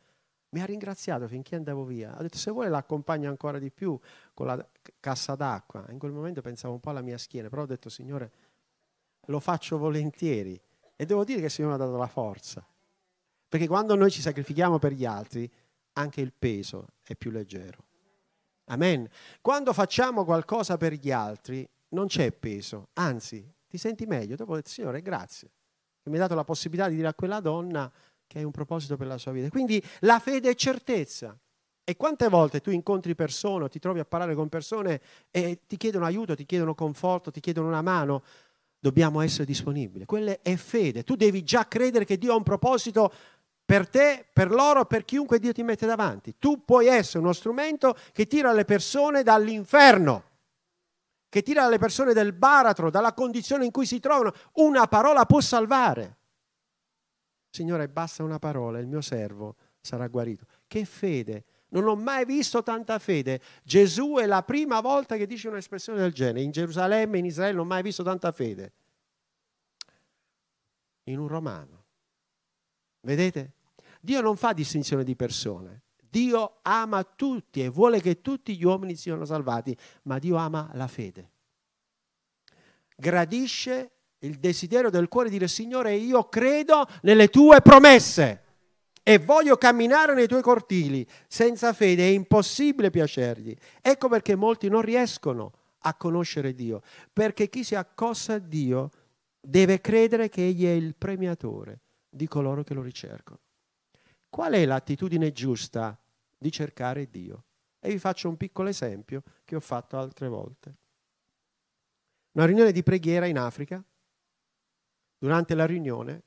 Mi 0.49 0.59
ha 0.59 0.65
ringraziato 0.65 1.27
finché 1.27 1.55
andavo 1.55 1.83
via. 1.83 2.17
Ho 2.17 2.23
detto, 2.23 2.39
se 2.39 2.49
vuole 2.49 2.69
l'accompagno 2.69 3.29
ancora 3.29 3.59
di 3.59 3.69
più 3.69 3.99
con 4.33 4.47
la 4.47 4.67
cassa 4.99 5.35
d'acqua. 5.35 5.85
In 5.91 5.99
quel 5.99 6.11
momento 6.11 6.41
pensavo 6.41 6.73
un 6.73 6.79
po' 6.79 6.89
alla 6.89 7.01
mia 7.01 7.19
schiena, 7.19 7.49
però 7.49 7.61
ho 7.61 7.67
detto, 7.67 7.89
Signore, 7.89 8.31
lo 9.25 9.39
faccio 9.39 9.77
volentieri. 9.77 10.59
E 10.97 11.05
devo 11.05 11.23
dire 11.23 11.39
che 11.39 11.45
il 11.45 11.51
Signore 11.51 11.77
mi 11.77 11.81
ha 11.81 11.85
dato 11.85 11.97
la 11.97 12.07
forza. 12.07 12.67
Perché 13.47 13.67
quando 13.67 13.95
noi 13.95 14.11
ci 14.11 14.19
sacrifichiamo 14.19 14.79
per 14.79 14.91
gli 14.91 15.05
altri, 15.05 15.49
anche 15.93 16.21
il 16.21 16.33
peso 16.33 16.87
è 17.03 17.15
più 17.15 17.31
leggero. 17.31 17.85
Amen. 18.65 19.07
Quando 19.39 19.71
facciamo 19.71 20.25
qualcosa 20.25 20.75
per 20.75 20.93
gli 20.93 21.11
altri, 21.11 21.67
non 21.89 22.07
c'è 22.07 22.31
peso, 22.33 22.89
anzi, 22.93 23.49
ti 23.67 23.77
senti 23.77 24.05
meglio. 24.05 24.35
Dopo 24.35 24.55
detto, 24.55 24.69
Signore, 24.69 25.01
grazie, 25.01 25.49
che 26.01 26.09
mi 26.09 26.15
hai 26.15 26.21
dato 26.21 26.35
la 26.35 26.43
possibilità 26.43 26.89
di 26.89 26.95
dire 26.95 27.07
a 27.07 27.13
quella 27.13 27.39
donna 27.39 27.89
che 28.25 28.39
hai 28.39 28.43
un 28.43 28.51
proposito 28.51 28.97
per 28.97 29.07
la 29.07 29.17
sua 29.17 29.31
vita. 29.31 29.49
Quindi 29.49 29.81
la 29.99 30.19
fede 30.19 30.49
è 30.49 30.55
certezza. 30.55 31.37
E 31.89 31.95
quante 31.95 32.27
volte 32.27 32.59
tu 32.59 32.69
incontri 32.69 33.15
persone, 33.15 33.69
ti 33.69 33.79
trovi 33.79 33.99
a 33.99 34.05
parlare 34.05 34.35
con 34.35 34.49
persone 34.49 34.99
e 35.31 35.61
ti 35.65 35.77
chiedono 35.77 36.03
aiuto, 36.03 36.35
ti 36.35 36.45
chiedono 36.45 36.75
conforto, 36.75 37.31
ti 37.31 37.39
chiedono 37.39 37.67
una 37.67 37.81
mano, 37.81 38.23
dobbiamo 38.79 39.21
essere 39.21 39.45
disponibili. 39.45 40.05
Quella 40.05 40.41
è 40.41 40.55
fede. 40.55 41.03
Tu 41.03 41.15
devi 41.15 41.43
già 41.43 41.67
credere 41.67 42.05
che 42.05 42.17
Dio 42.17 42.33
ha 42.33 42.35
un 42.35 42.43
proposito 42.43 43.11
per 43.65 43.89
te, 43.89 44.25
per 44.31 44.49
loro, 44.49 44.85
per 44.85 45.03
chiunque 45.03 45.39
Dio 45.39 45.51
ti 45.51 45.63
mette 45.63 45.85
davanti. 45.85 46.35
Tu 46.39 46.63
puoi 46.63 46.87
essere 46.87 47.19
uno 47.19 47.33
strumento 47.33 47.97
che 48.13 48.25
tira 48.25 48.53
le 48.53 48.63
persone 48.63 49.23
dall'inferno, 49.23 50.23
che 51.27 51.41
tira 51.41 51.67
le 51.67 51.77
persone 51.77 52.13
del 52.13 52.33
baratro, 52.33 52.89
dalla 52.89 53.13
condizione 53.13 53.65
in 53.65 53.71
cui 53.71 53.85
si 53.85 53.99
trovano. 53.99 54.33
Una 54.53 54.87
parola 54.87 55.25
può 55.25 55.41
salvare. 55.41 56.15
Signore, 57.49 57.89
basta 57.89 58.23
una 58.23 58.39
parola, 58.39 58.79
il 58.79 58.87
mio 58.87 59.01
servo 59.01 59.55
sarà 59.81 60.07
guarito. 60.07 60.45
Che 60.67 60.85
fede! 60.85 61.45
Non 61.69 61.85
ho 61.85 61.95
mai 61.95 62.25
visto 62.25 62.63
tanta 62.63 62.97
fede. 62.99 63.41
Gesù 63.63 64.15
è 64.15 64.25
la 64.25 64.43
prima 64.43 64.79
volta 64.79 65.17
che 65.17 65.25
dice 65.25 65.49
un'espressione 65.49 65.99
del 65.99 66.13
genere. 66.13 66.41
In 66.41 66.51
Gerusalemme, 66.51 67.17
in 67.17 67.25
Israele, 67.25 67.53
non 67.53 67.65
ho 67.65 67.67
mai 67.67 67.81
visto 67.81 68.03
tanta 68.03 68.31
fede. 68.31 68.73
In 71.03 71.19
un 71.19 71.27
romano. 71.27 71.85
Vedete? 73.01 73.53
Dio 73.99 74.21
non 74.21 74.37
fa 74.37 74.53
distinzione 74.53 75.03
di 75.03 75.15
persone. 75.15 75.83
Dio 76.09 76.59
ama 76.61 77.03
tutti 77.03 77.61
e 77.61 77.69
vuole 77.69 77.99
che 77.99 78.21
tutti 78.21 78.55
gli 78.55 78.63
uomini 78.63 78.95
siano 78.95 79.25
salvati, 79.25 79.77
ma 80.03 80.19
Dio 80.19 80.37
ama 80.37 80.69
la 80.73 80.87
fede. 80.87 81.31
Gradisce 82.95 83.91
il 84.19 84.39
desiderio 84.39 84.89
del 84.89 85.09
cuore 85.09 85.29
di 85.29 85.35
dire 85.35 85.47
Signore, 85.47 85.95
io 85.95 86.27
credo 86.29 86.87
nelle 87.01 87.27
tue 87.27 87.61
promesse 87.61 88.45
e 89.07 89.19
voglio 89.19 89.55
camminare 89.55 90.13
nei 90.13 90.27
tuoi 90.27 90.41
cortili. 90.41 91.07
Senza 91.29 91.71
fede 91.71 92.03
è 92.09 92.11
impossibile 92.11 92.89
piacergli. 92.89 93.55
Ecco 93.81 94.09
perché 94.09 94.35
molti 94.35 94.67
non 94.67 94.81
riescono 94.81 95.53
a 95.79 95.93
conoscere 95.93 96.53
Dio, 96.53 96.81
perché 97.13 97.47
chi 97.47 97.63
si 97.63 97.73
accossa 97.73 98.33
a 98.33 98.39
Dio 98.39 98.91
deve 99.39 99.79
credere 99.79 100.27
che 100.27 100.45
Egli 100.45 100.65
è 100.65 100.71
il 100.71 100.93
premiatore 100.93 101.79
di 102.09 102.27
coloro 102.27 102.65
che 102.65 102.73
lo 102.73 102.81
ricercano. 102.81 103.39
Qual 104.27 104.51
è 104.51 104.65
l'attitudine 104.65 105.31
giusta 105.31 105.97
di 106.37 106.51
cercare 106.51 107.09
Dio? 107.09 107.45
E 107.79 107.89
vi 107.89 107.99
faccio 107.99 108.27
un 108.27 108.35
piccolo 108.35 108.67
esempio 108.67 109.23
che 109.45 109.55
ho 109.55 109.61
fatto 109.61 109.97
altre 109.97 110.27
volte. 110.27 110.75
Una 112.33 112.45
riunione 112.45 112.73
di 112.73 112.83
preghiera 112.83 113.25
in 113.25 113.37
Africa, 113.37 113.81
durante 115.17 115.55
la 115.55 115.65
riunione, 115.65 116.23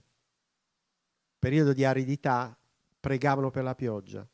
periodo 1.39 1.75
di 1.75 1.85
aridità, 1.85 2.55
pregavano 3.01 3.51
per 3.51 3.65
la 3.65 3.75
pioggia. 3.75 4.27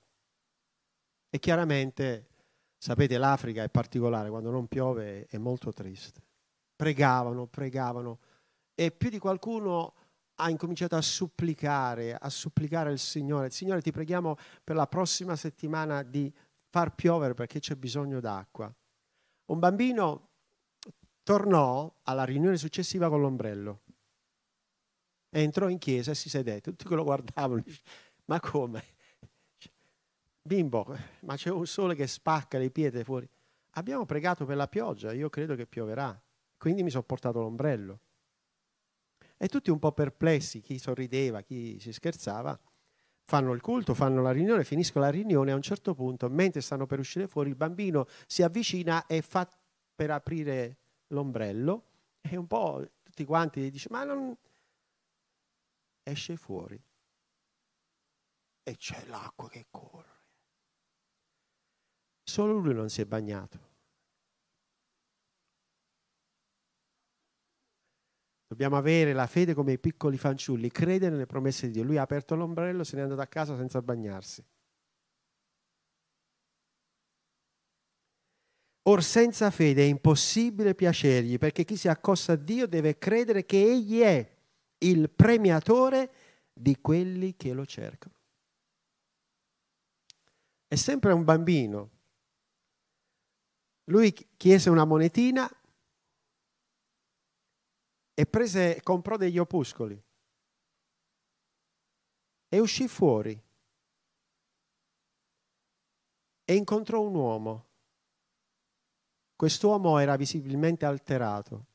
E 1.30 1.38
chiaramente, 1.38 2.28
sapete, 2.76 3.16
l'Africa 3.16 3.62
è 3.62 3.68
particolare, 3.68 4.28
quando 4.28 4.50
non 4.50 4.66
piove 4.66 5.26
è 5.26 5.38
molto 5.38 5.72
triste. 5.72 6.20
Pregavano, 6.74 7.46
pregavano 7.46 8.18
e 8.78 8.90
più 8.90 9.08
di 9.08 9.18
qualcuno 9.18 9.94
ha 10.34 10.50
incominciato 10.50 10.96
a 10.96 11.00
supplicare, 11.00 12.14
a 12.14 12.28
supplicare 12.28 12.92
il 12.92 12.98
Signore. 12.98 13.50
Signore, 13.50 13.80
ti 13.80 13.90
preghiamo 13.90 14.36
per 14.62 14.76
la 14.76 14.86
prossima 14.86 15.34
settimana 15.34 16.02
di 16.02 16.32
far 16.68 16.94
piovere 16.94 17.32
perché 17.32 17.58
c'è 17.58 17.74
bisogno 17.74 18.20
d'acqua. 18.20 18.72
Un 19.46 19.58
bambino 19.58 20.28
tornò 21.22 21.90
alla 22.02 22.24
riunione 22.24 22.58
successiva 22.58 23.08
con 23.08 23.22
l'ombrello. 23.22 23.80
Entrò 25.30 25.68
in 25.70 25.78
chiesa 25.78 26.10
e 26.10 26.14
si 26.14 26.28
sedette. 26.28 26.70
Tutti 26.70 26.86
che 26.86 26.94
lo 26.94 27.04
guardavano, 27.04 27.62
ma 28.26 28.40
come? 28.40 28.84
Bimbo, 30.42 30.96
ma 31.20 31.34
c'è 31.34 31.50
un 31.50 31.66
sole 31.66 31.94
che 31.94 32.06
spacca 32.06 32.58
le 32.58 32.70
pietre 32.70 33.02
fuori. 33.02 33.28
Abbiamo 33.70 34.06
pregato 34.06 34.44
per 34.44 34.56
la 34.56 34.68
pioggia, 34.68 35.12
io 35.12 35.28
credo 35.28 35.56
che 35.56 35.66
pioverà. 35.66 36.18
Quindi 36.56 36.82
mi 36.82 36.90
sono 36.90 37.02
portato 37.02 37.40
l'ombrello. 37.40 38.00
E 39.36 39.48
tutti 39.48 39.70
un 39.70 39.78
po' 39.78 39.92
perplessi, 39.92 40.60
chi 40.60 40.78
sorrideva, 40.78 41.42
chi 41.42 41.78
si 41.80 41.92
scherzava, 41.92 42.58
fanno 43.24 43.52
il 43.52 43.60
culto, 43.60 43.92
fanno 43.92 44.22
la 44.22 44.30
riunione, 44.30 44.64
finiscono 44.64 45.04
la 45.04 45.10
riunione, 45.10 45.50
a 45.50 45.56
un 45.56 45.62
certo 45.62 45.94
punto, 45.94 46.28
mentre 46.30 46.60
stanno 46.60 46.86
per 46.86 47.00
uscire 47.00 47.26
fuori, 47.26 47.50
il 47.50 47.56
bambino 47.56 48.06
si 48.26 48.42
avvicina 48.42 49.06
e 49.06 49.20
fa 49.20 49.48
per 49.94 50.10
aprire 50.10 50.76
l'ombrello 51.08 51.84
e 52.20 52.36
un 52.36 52.46
po' 52.46 52.86
tutti 53.02 53.24
quanti 53.24 53.60
gli 53.60 53.70
dice 53.70 53.88
ma 53.90 54.04
non 54.04 54.36
esce 56.02 56.36
fuori 56.36 56.80
e 58.68 58.76
c'è 58.76 59.06
l'acqua 59.06 59.48
che 59.48 59.66
corre. 59.70 60.24
Solo 62.24 62.58
lui 62.58 62.74
non 62.74 62.88
si 62.88 63.00
è 63.00 63.04
bagnato. 63.04 63.74
Dobbiamo 68.48 68.76
avere 68.76 69.12
la 69.12 69.28
fede 69.28 69.54
come 69.54 69.72
i 69.72 69.78
piccoli 69.78 70.18
fanciulli, 70.18 70.72
credere 70.72 71.12
nelle 71.12 71.26
promesse 71.26 71.66
di 71.66 71.74
Dio. 71.74 71.84
Lui 71.84 71.96
ha 71.96 72.02
aperto 72.02 72.34
l'ombrello, 72.34 72.82
se 72.82 72.96
n'è 72.96 73.02
andato 73.02 73.20
a 73.20 73.26
casa 73.26 73.56
senza 73.56 73.80
bagnarsi. 73.80 74.44
Or 78.88 79.02
senza 79.04 79.52
fede 79.52 79.82
è 79.82 79.86
impossibile 79.86 80.74
piacergli, 80.74 81.38
perché 81.38 81.64
chi 81.64 81.76
si 81.76 81.86
accosta 81.86 82.32
a 82.32 82.36
Dio 82.36 82.66
deve 82.66 82.98
credere 82.98 83.46
che 83.46 83.62
Egli 83.62 84.00
è 84.00 84.28
il 84.78 85.08
premiatore 85.08 86.10
di 86.52 86.80
quelli 86.80 87.36
che 87.36 87.52
lo 87.52 87.64
cercano. 87.64 88.15
È 90.68 90.74
sempre 90.74 91.12
un 91.12 91.22
bambino. 91.24 91.90
Lui 93.84 94.12
chiese 94.36 94.68
una 94.68 94.84
monetina 94.84 95.48
e 98.14 98.26
prese, 98.26 98.80
comprò 98.82 99.16
degli 99.16 99.38
opuscoli 99.38 100.02
e 102.48 102.58
uscì 102.58 102.88
fuori 102.88 103.40
e 106.44 106.54
incontrò 106.54 107.00
un 107.00 107.14
uomo. 107.14 107.68
Quest'uomo 109.36 109.98
era 109.98 110.16
visibilmente 110.16 110.84
alterato 110.84 111.66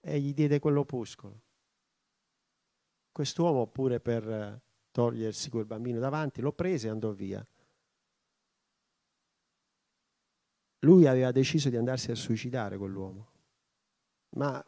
e 0.00 0.18
gli 0.20 0.32
diede 0.32 0.58
quell'opuscolo. 0.58 1.42
Quest'uomo 3.12 3.66
pure 3.68 4.00
per 4.00 4.62
togliersi 4.94 5.50
quel 5.50 5.64
bambino 5.64 5.98
davanti 5.98 6.40
lo 6.40 6.52
prese 6.52 6.86
e 6.86 6.90
andò 6.90 7.10
via. 7.10 7.44
Lui 10.84 11.08
aveva 11.08 11.32
deciso 11.32 11.68
di 11.68 11.76
andarsi 11.76 12.12
a 12.12 12.14
suicidare 12.14 12.78
quell'uomo, 12.78 13.32
ma 14.36 14.64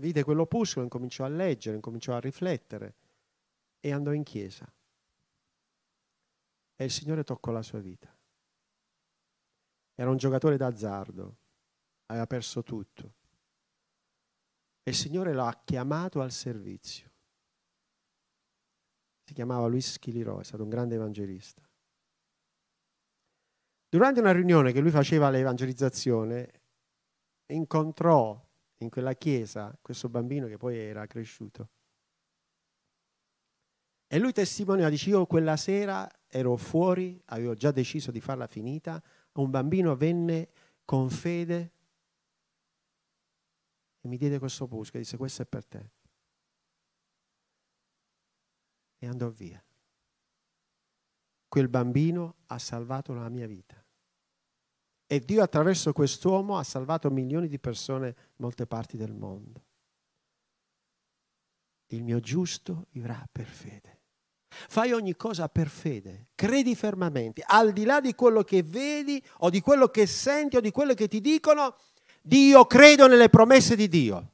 vide 0.00 0.24
quell'opuscolo, 0.24 0.82
incominciò 0.82 1.24
a 1.24 1.28
leggere, 1.28 1.76
incominciò 1.76 2.14
a 2.14 2.18
riflettere 2.18 2.96
e 3.78 3.92
andò 3.92 4.10
in 4.10 4.24
chiesa. 4.24 4.66
E 6.74 6.84
il 6.84 6.90
Signore 6.90 7.22
toccò 7.22 7.52
la 7.52 7.62
sua 7.62 7.78
vita. 7.78 8.12
Era 9.94 10.10
un 10.10 10.16
giocatore 10.16 10.56
d'azzardo, 10.56 11.36
aveva 12.06 12.26
perso 12.26 12.64
tutto. 12.64 13.14
E 14.82 14.90
il 14.90 14.96
Signore 14.96 15.32
lo 15.32 15.44
ha 15.44 15.62
chiamato 15.64 16.20
al 16.20 16.32
servizio. 16.32 17.12
Si 19.24 19.32
chiamava 19.32 19.66
Luis 19.66 19.92
Schiliro, 19.92 20.40
è 20.40 20.44
stato 20.44 20.62
un 20.62 20.68
grande 20.68 20.96
evangelista. 20.96 21.62
Durante 23.88 24.20
una 24.20 24.32
riunione 24.32 24.72
che 24.72 24.80
lui 24.80 24.90
faceva 24.90 25.30
l'evangelizzazione, 25.30 26.60
incontrò 27.46 28.38
in 28.78 28.90
quella 28.90 29.14
chiesa 29.14 29.76
questo 29.80 30.08
bambino 30.08 30.46
che 30.46 30.56
poi 30.56 30.76
era 30.76 31.06
cresciuto. 31.06 31.68
E 34.06 34.18
lui 34.18 34.32
testimoniò, 34.32 34.88
dice, 34.88 35.10
io 35.10 35.26
quella 35.26 35.56
sera 35.56 36.08
ero 36.28 36.56
fuori, 36.56 37.20
avevo 37.26 37.54
già 37.54 37.70
deciso 37.70 38.10
di 38.10 38.20
farla 38.20 38.46
finita, 38.46 39.02
un 39.34 39.50
bambino 39.50 39.96
venne 39.96 40.50
con 40.84 41.08
fede 41.08 41.72
e 44.00 44.08
mi 44.08 44.16
diede 44.18 44.38
questo 44.38 44.66
pusco 44.66 44.96
e 44.96 45.00
disse, 45.00 45.16
questo 45.16 45.42
è 45.42 45.46
per 45.46 45.64
te. 45.64 45.90
E 49.04 49.06
andò 49.06 49.28
via. 49.28 49.62
Quel 51.46 51.68
bambino 51.68 52.36
ha 52.46 52.58
salvato 52.58 53.12
la 53.12 53.28
mia 53.28 53.46
vita. 53.46 53.76
E 55.06 55.20
Dio 55.20 55.42
attraverso 55.42 55.92
quest'uomo 55.92 56.56
ha 56.56 56.62
salvato 56.62 57.10
milioni 57.10 57.46
di 57.46 57.58
persone 57.58 58.06
in 58.06 58.14
molte 58.36 58.66
parti 58.66 58.96
del 58.96 59.12
mondo. 59.12 59.62
Il 61.88 62.02
mio 62.02 62.18
giusto 62.20 62.86
vivrà 62.92 63.28
per 63.30 63.44
fede. 63.44 64.00
Fai 64.48 64.92
ogni 64.92 65.14
cosa 65.16 65.50
per 65.50 65.68
fede, 65.68 66.28
credi 66.34 66.74
fermamente, 66.74 67.44
al 67.46 67.74
di 67.74 67.84
là 67.84 68.00
di 68.00 68.14
quello 68.14 68.42
che 68.42 68.62
vedi 68.62 69.22
o 69.40 69.50
di 69.50 69.60
quello 69.60 69.88
che 69.88 70.06
senti 70.06 70.56
o 70.56 70.60
di 70.60 70.70
quello 70.70 70.94
che 70.94 71.08
ti 71.08 71.20
dicono, 71.20 71.76
Dio 72.22 72.64
credo 72.64 73.06
nelle 73.06 73.28
promesse 73.28 73.76
di 73.76 73.86
Dio. 73.86 74.32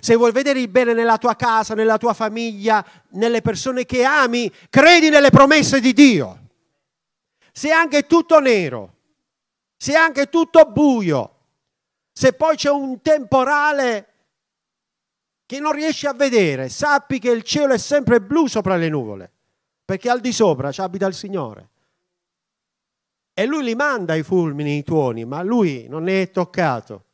Se 0.00 0.14
vuoi 0.14 0.32
vedere 0.32 0.60
il 0.60 0.68
bene 0.68 0.94
nella 0.94 1.18
tua 1.18 1.34
casa, 1.34 1.74
nella 1.74 1.98
tua 1.98 2.14
famiglia, 2.14 2.84
nelle 3.10 3.40
persone 3.40 3.84
che 3.84 4.04
ami, 4.04 4.50
credi 4.70 5.08
nelle 5.10 5.30
promesse 5.30 5.80
di 5.80 5.92
Dio. 5.92 6.38
Se 7.52 7.70
anche 7.70 8.06
tutto 8.06 8.38
nero, 8.38 8.94
se 9.76 9.94
anche 9.94 10.28
tutto 10.28 10.64
buio, 10.66 11.36
se 12.12 12.32
poi 12.32 12.56
c'è 12.56 12.70
un 12.70 13.00
temporale 13.02 14.06
che 15.44 15.58
non 15.60 15.72
riesci 15.72 16.06
a 16.06 16.14
vedere, 16.14 16.68
sappi 16.68 17.18
che 17.18 17.30
il 17.30 17.42
cielo 17.42 17.74
è 17.74 17.78
sempre 17.78 18.20
blu 18.20 18.46
sopra 18.46 18.76
le 18.76 18.88
nuvole, 18.88 19.30
perché 19.84 20.08
al 20.08 20.20
di 20.20 20.32
sopra 20.32 20.72
ci 20.72 20.80
abita 20.80 21.06
il 21.06 21.14
Signore. 21.14 21.68
E 23.34 23.44
lui 23.46 23.62
li 23.62 23.74
manda 23.74 24.14
i 24.14 24.22
fulmini, 24.22 24.78
i 24.78 24.82
tuoni, 24.82 25.24
ma 25.24 25.42
lui 25.42 25.86
non 25.88 26.04
ne 26.04 26.22
è 26.22 26.30
toccato. 26.30 27.04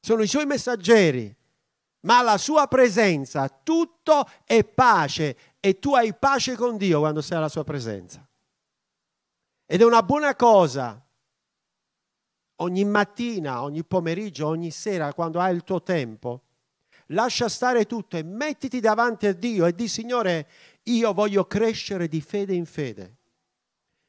Sono 0.00 0.22
i 0.22 0.26
suoi 0.26 0.46
messaggeri, 0.46 1.32
ma 2.00 2.22
la 2.22 2.38
sua 2.38 2.66
presenza, 2.66 3.48
tutto 3.48 4.26
è 4.44 4.64
pace 4.64 5.36
e 5.60 5.78
tu 5.78 5.94
hai 5.94 6.14
pace 6.14 6.56
con 6.56 6.76
Dio 6.76 7.00
quando 7.00 7.20
sei 7.20 7.36
alla 7.36 7.48
sua 7.48 7.64
presenza. 7.64 8.26
Ed 9.66 9.80
è 9.80 9.84
una 9.84 10.02
buona 10.02 10.34
cosa 10.34 11.04
ogni 12.60 12.84
mattina, 12.84 13.62
ogni 13.62 13.84
pomeriggio, 13.84 14.46
ogni 14.46 14.70
sera, 14.70 15.12
quando 15.12 15.40
hai 15.40 15.54
il 15.54 15.64
tuo 15.64 15.82
tempo, 15.82 16.42
lascia 17.06 17.48
stare 17.48 17.86
tutto 17.86 18.16
e 18.16 18.22
mettiti 18.22 18.80
davanti 18.80 19.26
a 19.26 19.32
Dio 19.32 19.66
e 19.66 19.74
di 19.74 19.88
Signore, 19.88 20.48
io 20.84 21.12
voglio 21.12 21.44
crescere 21.46 22.08
di 22.08 22.20
fede 22.20 22.54
in 22.54 22.66
fede. 22.66 23.16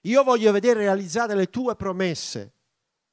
Io 0.01 0.23
voglio 0.23 0.51
vedere 0.51 0.81
realizzate 0.81 1.35
le 1.35 1.49
tue 1.49 1.75
promesse. 1.75 2.53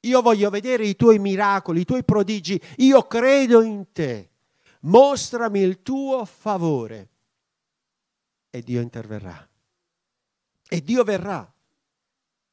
Io 0.00 0.22
voglio 0.22 0.48
vedere 0.48 0.86
i 0.86 0.96
tuoi 0.96 1.18
miracoli, 1.18 1.80
i 1.80 1.84
tuoi 1.84 2.04
prodigi. 2.04 2.60
Io 2.76 3.02
credo 3.02 3.60
in 3.62 3.92
te. 3.92 4.30
Mostrami 4.88 5.60
il 5.60 5.82
tuo 5.82 6.24
favore. 6.24 7.08
E 8.50 8.62
Dio 8.62 8.80
interverrà. 8.80 9.46
E 10.68 10.82
Dio 10.82 11.04
verrà. 11.04 11.50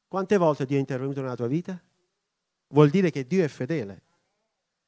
Quante 0.06 0.36
volte 0.36 0.66
Dio 0.66 0.76
è 0.76 0.80
intervenuto 0.80 1.20
nella 1.20 1.34
tua 1.34 1.46
vita? 1.46 1.80
Vuol 2.68 2.90
dire 2.90 3.10
che 3.10 3.26
Dio 3.26 3.42
è 3.42 3.48
fedele. 3.48 4.02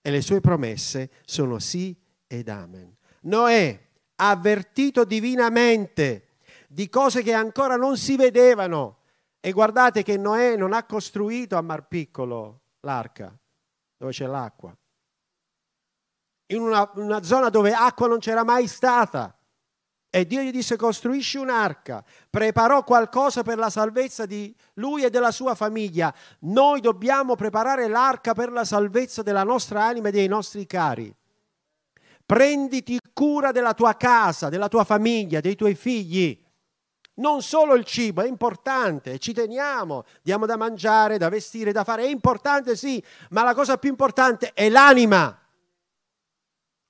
E 0.03 0.11
le 0.11 0.21
sue 0.21 0.41
promesse 0.41 1.11
sono 1.25 1.59
sì 1.59 1.97
ed 2.27 2.49
amen. 2.49 2.95
Noè, 3.23 3.89
avvertito 4.17 5.05
divinamente 5.05 6.37
di 6.69 6.89
cose 6.89 7.23
che 7.23 7.33
ancora 7.33 7.77
non 7.77 7.97
si 7.97 8.17
vedevano, 8.17 8.99
e 9.41 9.53
guardate 9.53 10.03
che 10.03 10.17
Noè 10.17 10.57
non 10.57 10.73
ha 10.75 10.85
costruito 10.85 11.57
a 11.57 11.63
Mar 11.63 11.89
Piccolo 11.89 12.61
l'arca, 12.81 13.37
dove 13.97 14.13
c'è 14.13 14.27
l'acqua, 14.27 14.77
in 16.49 16.61
una, 16.61 16.91
una 16.95 17.23
zona 17.23 17.49
dove 17.49 17.73
acqua 17.73 18.07
non 18.07 18.19
c'era 18.19 18.45
mai 18.45 18.67
stata. 18.67 19.33
E 20.11 20.27
Dio 20.27 20.41
gli 20.41 20.51
disse 20.51 20.77
costruisci 20.77 21.37
un'arca, 21.37 22.03
preparò 22.31 22.83
qualcosa 22.83 23.43
per 23.43 23.59
la 23.59 23.69
salvezza 23.69 24.25
di 24.25 24.55
lui 24.75 25.05
e 25.05 25.11
della 25.11 25.31
sua 25.31 25.55
famiglia. 25.55 26.13
Noi 26.41 26.81
dobbiamo 26.81 27.37
preparare 27.37 27.89
l'arca 27.89 28.33
per 28.33 28.51
la 28.51 28.65
salvezza 28.65 29.23
della 29.23 29.43
nostra 29.43 29.85
anima 29.85 30.09
e 30.09 30.13
dei 30.13 30.27
nostri 30.27 30.65
cari. 30.67 31.15
Prenditi 32.25 32.99
cura 33.13 33.53
della 33.53 33.75
tua 33.75 33.97
casa, 33.97 34.49
della 34.49 34.69
tua 34.69 34.85
famiglia, 34.85 35.41
dei 35.41 35.57
tuoi 35.57 35.75
figli. 35.75 36.43
Non 37.17 37.43
solo 37.43 37.75
il 37.75 37.85
cibo, 37.85 38.23
è 38.23 38.29
importante, 38.29 39.19
ci 39.19 39.35
teniamo, 39.35 40.05
diamo 40.23 40.47
da 40.47 40.57
mangiare, 40.57 41.19
da 41.19 41.29
vestire, 41.29 41.73
da 41.73 41.85
fare, 41.85 42.05
è 42.05 42.09
importante 42.09 42.77
sì, 42.77 43.03
ma 43.31 43.43
la 43.43 43.55
cosa 43.55 43.77
più 43.77 43.91
importante 43.91 44.53
è 44.55 44.69
l'anima, 44.69 45.37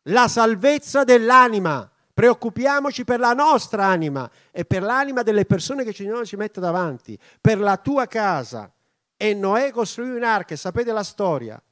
la 0.08 0.28
salvezza 0.28 1.04
dell'anima. 1.04 1.90
Preoccupiamoci 2.12 3.04
per 3.04 3.20
la 3.20 3.32
nostra 3.32 3.86
anima 3.86 4.28
e 4.50 4.64
per 4.64 4.82
l'anima 4.82 5.22
delle 5.22 5.44
persone 5.44 5.84
che 5.84 5.92
Signore 5.92 6.26
ci 6.26 6.36
mette 6.36 6.58
davanti, 6.60 7.18
per 7.40 7.60
la 7.60 7.76
tua 7.76 8.06
casa. 8.06 8.72
E 9.16 9.34
Noè 9.34 9.70
costruì 9.70 10.10
un'arca, 10.10 10.56
sapete 10.56 10.92
la 10.92 11.04
storia. 11.04 11.62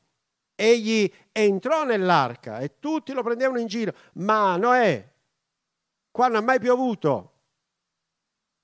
Egli 0.55 1.13
entrò 1.33 1.85
nell'arca 1.85 2.61
e 2.61 2.79
tutti 2.79 3.13
lo 3.13 3.23
prendevano 3.23 3.59
in 3.59 3.67
giro, 3.67 3.93
ma 4.15 4.57
Noè, 4.57 5.13
qua 6.13 6.29
non 6.29 6.37
ha 6.37 6.41
mai 6.41 6.61
piovuto, 6.61 7.33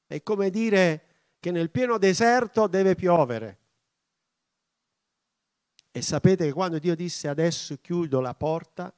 è 0.06 0.22
come 0.22 0.50
dire 0.50 1.06
che 1.40 1.50
nel 1.50 1.70
pieno 1.70 1.98
deserto 1.98 2.66
deve 2.68 2.94
piovere. 2.94 3.58
E 5.90 6.00
sapete 6.00 6.46
che 6.46 6.52
quando 6.52 6.78
Dio 6.78 6.94
disse 6.94 7.28
adesso 7.28 7.76
chiudo 7.80 8.20
la 8.20 8.34
porta, 8.34 8.94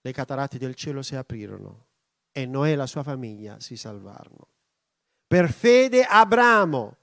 le 0.00 0.12
catarate 0.12 0.58
del 0.58 0.74
cielo 0.74 1.02
si 1.02 1.16
aprirono 1.16 1.86
e 2.32 2.46
Noè 2.46 2.72
e 2.72 2.76
la 2.76 2.86
sua 2.86 3.02
famiglia 3.02 3.58
si 3.60 3.76
salvarono. 3.76 4.48
Per 5.26 5.50
fede 5.52 6.04
Abramo, 6.04 6.96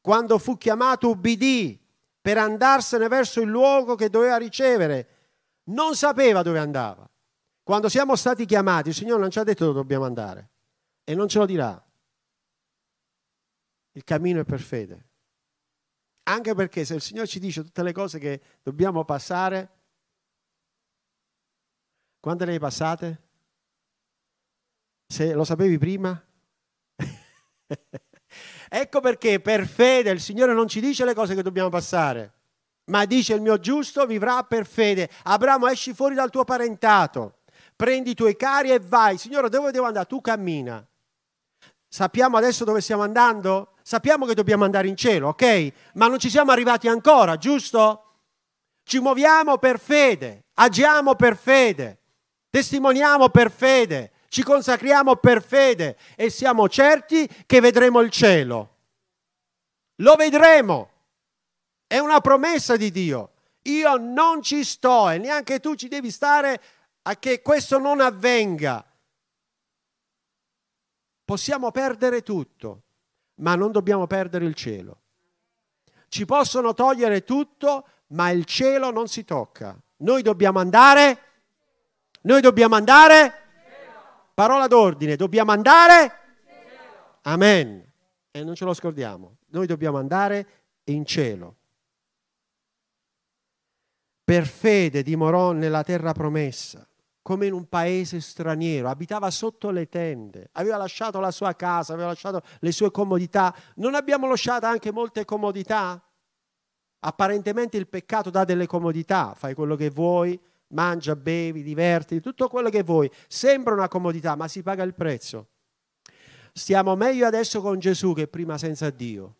quando 0.00 0.38
fu 0.38 0.56
chiamato 0.56 1.10
ubbidì 1.10 1.80
per 2.20 2.38
andarsene 2.38 3.06
verso 3.08 3.40
il 3.40 3.48
luogo 3.48 3.94
che 3.94 4.08
doveva 4.08 4.36
ricevere, 4.36 5.08
non 5.64 5.94
sapeva 5.94 6.42
dove 6.42 6.58
andava. 6.58 7.08
Quando 7.62 7.88
siamo 7.88 8.16
stati 8.16 8.44
chiamati, 8.44 8.88
il 8.88 8.94
Signore 8.94 9.20
non 9.20 9.30
ci 9.30 9.38
ha 9.38 9.44
detto 9.44 9.64
dove 9.64 9.78
dobbiamo 9.78 10.04
andare 10.04 10.50
e 11.04 11.14
non 11.14 11.28
ce 11.28 11.38
lo 11.38 11.46
dirà. 11.46 11.82
Il 13.92 14.04
cammino 14.04 14.40
è 14.40 14.44
per 14.44 14.60
fede. 14.60 15.08
Anche 16.24 16.54
perché 16.54 16.84
se 16.84 16.94
il 16.94 17.00
Signore 17.00 17.26
ci 17.26 17.38
dice 17.38 17.62
tutte 17.62 17.82
le 17.82 17.92
cose 17.92 18.18
che 18.18 18.40
dobbiamo 18.62 19.04
passare, 19.04 19.70
quante 22.24 22.46
le 22.46 22.52
hai 22.52 22.58
passate? 22.58 23.22
Se 25.06 25.34
lo 25.34 25.44
sapevi 25.44 25.76
prima? 25.76 26.18
ecco 28.70 29.00
perché 29.00 29.40
per 29.40 29.66
fede 29.66 30.08
il 30.08 30.22
Signore 30.22 30.54
non 30.54 30.66
ci 30.66 30.80
dice 30.80 31.04
le 31.04 31.12
cose 31.12 31.34
che 31.34 31.42
dobbiamo 31.42 31.68
passare, 31.68 32.32
ma 32.86 33.04
dice 33.04 33.34
il 33.34 33.42
mio 33.42 33.58
giusto 33.58 34.06
vivrà 34.06 34.42
per 34.42 34.64
fede. 34.64 35.10
Abramo 35.24 35.68
esci 35.68 35.92
fuori 35.92 36.14
dal 36.14 36.30
tuo 36.30 36.44
parentato, 36.44 37.40
prendi 37.76 38.12
i 38.12 38.14
tuoi 38.14 38.36
cari 38.36 38.70
e 38.70 38.78
vai. 38.78 39.18
Signore 39.18 39.50
dove 39.50 39.70
devo 39.70 39.84
andare? 39.84 40.06
Tu 40.06 40.22
cammina. 40.22 40.82
Sappiamo 41.86 42.38
adesso 42.38 42.64
dove 42.64 42.80
stiamo 42.80 43.02
andando? 43.02 43.74
Sappiamo 43.82 44.24
che 44.24 44.32
dobbiamo 44.32 44.64
andare 44.64 44.88
in 44.88 44.96
cielo, 44.96 45.28
ok? 45.28 45.72
Ma 45.92 46.06
non 46.06 46.18
ci 46.18 46.30
siamo 46.30 46.52
arrivati 46.52 46.88
ancora, 46.88 47.36
giusto? 47.36 48.14
Ci 48.82 48.98
muoviamo 48.98 49.58
per 49.58 49.78
fede, 49.78 50.46
agiamo 50.54 51.16
per 51.16 51.36
fede, 51.36 51.98
testimoniamo 52.54 53.30
per 53.30 53.50
fede, 53.50 54.12
ci 54.28 54.44
consacriamo 54.44 55.16
per 55.16 55.42
fede 55.42 55.96
e 56.14 56.30
siamo 56.30 56.68
certi 56.68 57.28
che 57.46 57.58
vedremo 57.58 57.98
il 57.98 58.10
cielo. 58.10 58.76
Lo 59.96 60.14
vedremo. 60.14 60.90
È 61.84 61.98
una 61.98 62.20
promessa 62.20 62.76
di 62.76 62.92
Dio. 62.92 63.32
Io 63.62 63.96
non 63.96 64.40
ci 64.40 64.62
sto 64.62 65.10
e 65.10 65.18
neanche 65.18 65.58
tu 65.58 65.74
ci 65.74 65.88
devi 65.88 66.12
stare 66.12 66.62
a 67.02 67.16
che 67.16 67.42
questo 67.42 67.78
non 67.78 68.00
avvenga. 68.00 68.86
Possiamo 71.24 71.72
perdere 71.72 72.22
tutto, 72.22 72.82
ma 73.40 73.56
non 73.56 73.72
dobbiamo 73.72 74.06
perdere 74.06 74.44
il 74.44 74.54
cielo. 74.54 75.00
Ci 76.06 76.24
possono 76.24 76.72
togliere 76.72 77.24
tutto, 77.24 77.88
ma 78.08 78.30
il 78.30 78.44
cielo 78.44 78.92
non 78.92 79.08
si 79.08 79.24
tocca. 79.24 79.76
Noi 79.96 80.22
dobbiamo 80.22 80.60
andare, 80.60 81.33
noi 82.24 82.40
dobbiamo 82.40 82.74
andare, 82.74 83.32
parola 84.34 84.66
d'ordine, 84.66 85.16
dobbiamo 85.16 85.52
andare, 85.52 86.12
amen. 87.22 87.92
E 88.30 88.44
non 88.44 88.54
ce 88.54 88.64
lo 88.64 88.74
scordiamo, 88.74 89.36
noi 89.48 89.66
dobbiamo 89.66 89.98
andare 89.98 90.46
in 90.84 91.04
cielo. 91.04 91.56
Per 94.24 94.46
fede 94.46 95.02
dimorò 95.02 95.52
nella 95.52 95.82
terra 95.82 96.12
promessa 96.12 96.86
come 97.24 97.46
in 97.46 97.54
un 97.54 97.66
paese 97.70 98.20
straniero, 98.20 98.90
abitava 98.90 99.30
sotto 99.30 99.70
le 99.70 99.88
tende, 99.88 100.50
aveva 100.52 100.76
lasciato 100.76 101.20
la 101.20 101.30
sua 101.30 101.54
casa, 101.54 101.94
aveva 101.94 102.08
lasciato 102.08 102.42
le 102.58 102.70
sue 102.70 102.90
comodità. 102.90 103.54
Non 103.76 103.94
abbiamo 103.94 104.28
lasciato 104.28 104.66
anche 104.66 104.92
molte 104.92 105.24
comodità? 105.24 106.02
Apparentemente 106.98 107.78
il 107.78 107.88
peccato 107.88 108.28
dà 108.28 108.44
delle 108.44 108.66
comodità, 108.66 109.32
fai 109.34 109.54
quello 109.54 109.74
che 109.74 109.88
vuoi, 109.88 110.38
mangia, 110.74 111.16
bevi, 111.16 111.62
diverti, 111.62 112.20
tutto 112.20 112.48
quello 112.48 112.68
che 112.68 112.82
vuoi. 112.82 113.10
Sembra 113.26 113.72
una 113.72 113.88
comodità, 113.88 114.36
ma 114.36 114.46
si 114.46 114.62
paga 114.62 114.82
il 114.82 114.94
prezzo. 114.94 115.48
Stiamo 116.52 116.94
meglio 116.94 117.26
adesso 117.26 117.60
con 117.60 117.78
Gesù 117.78 118.12
che 118.12 118.28
prima 118.28 118.58
senza 118.58 118.90
Dio. 118.90 119.36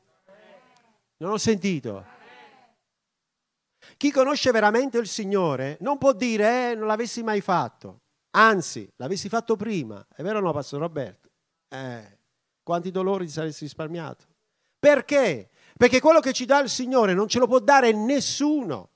Non 1.19 1.33
ho 1.33 1.39
sentito. 1.39 2.05
Chi 3.97 4.11
conosce 4.11 4.51
veramente 4.51 4.99
il 4.99 5.07
Signore 5.07 5.77
non 5.81 5.99
può 5.99 6.13
dire 6.13 6.73
eh, 6.73 6.75
non 6.75 6.87
l'avessi 6.87 7.23
mai 7.23 7.41
fatto. 7.41 8.01
Anzi, 8.31 8.91
l'avessi 8.97 9.29
fatto 9.29 9.55
prima. 9.55 10.05
È 10.13 10.23
vero 10.23 10.39
o 10.39 10.41
no, 10.41 10.53
Pastor 10.53 10.81
Roberto? 10.81 11.31
Eh, 11.69 12.19
quanti 12.63 12.91
dolori 12.91 13.27
ti 13.27 13.33
saresti 13.33 13.65
risparmiato? 13.65 14.25
Perché? 14.79 15.51
Perché 15.77 16.01
quello 16.01 16.21
che 16.21 16.33
ci 16.33 16.45
dà 16.45 16.61
il 16.61 16.69
Signore 16.69 17.15
non 17.15 17.29
ce 17.29 17.39
lo 17.39 17.47
può 17.47 17.61
dare 17.61 17.93
nessuno. 17.93 18.91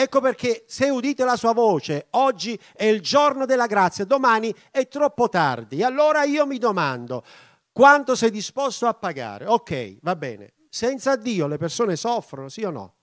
Ecco 0.00 0.20
perché 0.20 0.62
se 0.68 0.90
udite 0.90 1.24
la 1.24 1.34
sua 1.34 1.52
voce, 1.52 2.06
oggi 2.10 2.56
è 2.72 2.84
il 2.84 3.00
giorno 3.00 3.46
della 3.46 3.66
grazia, 3.66 4.04
domani 4.04 4.54
è 4.70 4.86
troppo 4.86 5.28
tardi. 5.28 5.82
Allora 5.82 6.22
io 6.22 6.46
mi 6.46 6.58
domando, 6.58 7.24
quanto 7.72 8.14
sei 8.14 8.30
disposto 8.30 8.86
a 8.86 8.94
pagare? 8.94 9.46
Ok, 9.46 9.96
va 10.02 10.14
bene. 10.14 10.52
Senza 10.70 11.16
Dio 11.16 11.48
le 11.48 11.56
persone 11.56 11.96
soffrono, 11.96 12.48
sì 12.48 12.62
o 12.62 12.70
no? 12.70 12.94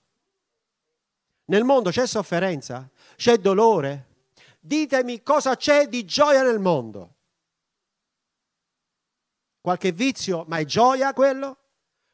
Nel 1.47 1.65
mondo 1.65 1.89
c'è 1.89 2.07
sofferenza? 2.07 2.89
C'è 3.17 3.39
dolore? 3.39 4.29
Ditemi 4.61 5.21
cosa 5.21 5.57
c'è 5.57 5.89
di 5.89 6.05
gioia 6.05 6.43
nel 6.43 6.59
mondo. 6.59 7.15
Qualche 9.59 9.91
vizio, 9.91 10.45
ma 10.47 10.59
è 10.59 10.63
gioia 10.63 11.11
quello? 11.11 11.57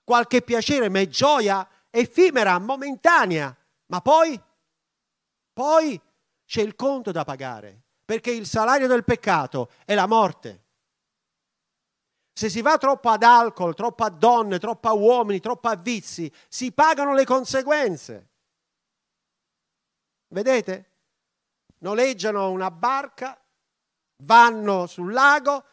Qualche 0.03 0.41
piacere, 0.41 0.89
ma 0.89 1.01
è 1.01 1.07
gioia 1.07 1.69
effimera, 1.91 2.57
momentanea. 2.57 3.55
Ma 3.85 4.01
poi? 4.01 4.49
Poi 5.53 5.99
c'è 6.45 6.61
il 6.61 6.75
conto 6.75 7.11
da 7.11 7.23
pagare, 7.23 7.81
perché 8.05 8.31
il 8.31 8.45
salario 8.45 8.87
del 8.87 9.03
peccato 9.03 9.69
è 9.85 9.93
la 9.93 10.07
morte. 10.07 10.65
Se 12.33 12.49
si 12.49 12.61
va 12.61 12.77
troppo 12.77 13.09
ad 13.09 13.23
alcol, 13.23 13.75
troppo 13.75 14.03
a 14.03 14.09
donne, 14.09 14.59
troppo 14.59 14.87
a 14.87 14.93
uomini, 14.93 15.39
troppo 15.39 15.67
a 15.67 15.75
vizi, 15.75 16.31
si 16.47 16.71
pagano 16.71 17.13
le 17.13 17.25
conseguenze. 17.25 18.29
Vedete? 20.27 20.89
Noleggiano 21.79 22.49
una 22.51 22.71
barca, 22.71 23.39
vanno 24.17 24.87
sul 24.87 25.11
lago, 25.11 25.65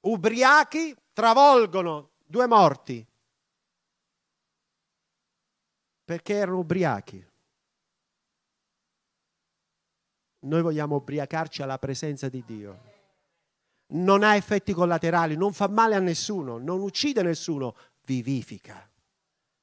ubriachi, 0.00 0.96
travolgono 1.12 2.12
due 2.24 2.46
morti 2.46 3.06
perché 6.04 6.34
erano 6.34 6.58
ubriachi. 6.58 7.26
Noi 10.42 10.62
vogliamo 10.62 10.96
ubriacarci 10.96 11.62
alla 11.62 11.78
presenza 11.78 12.28
di 12.28 12.42
Dio. 12.44 12.90
Non 13.94 14.22
ha 14.22 14.36
effetti 14.36 14.72
collaterali, 14.72 15.36
non 15.36 15.52
fa 15.52 15.68
male 15.68 15.94
a 15.94 16.00
nessuno, 16.00 16.58
non 16.58 16.80
uccide 16.80 17.22
nessuno, 17.22 17.74
vivifica. 18.04 18.88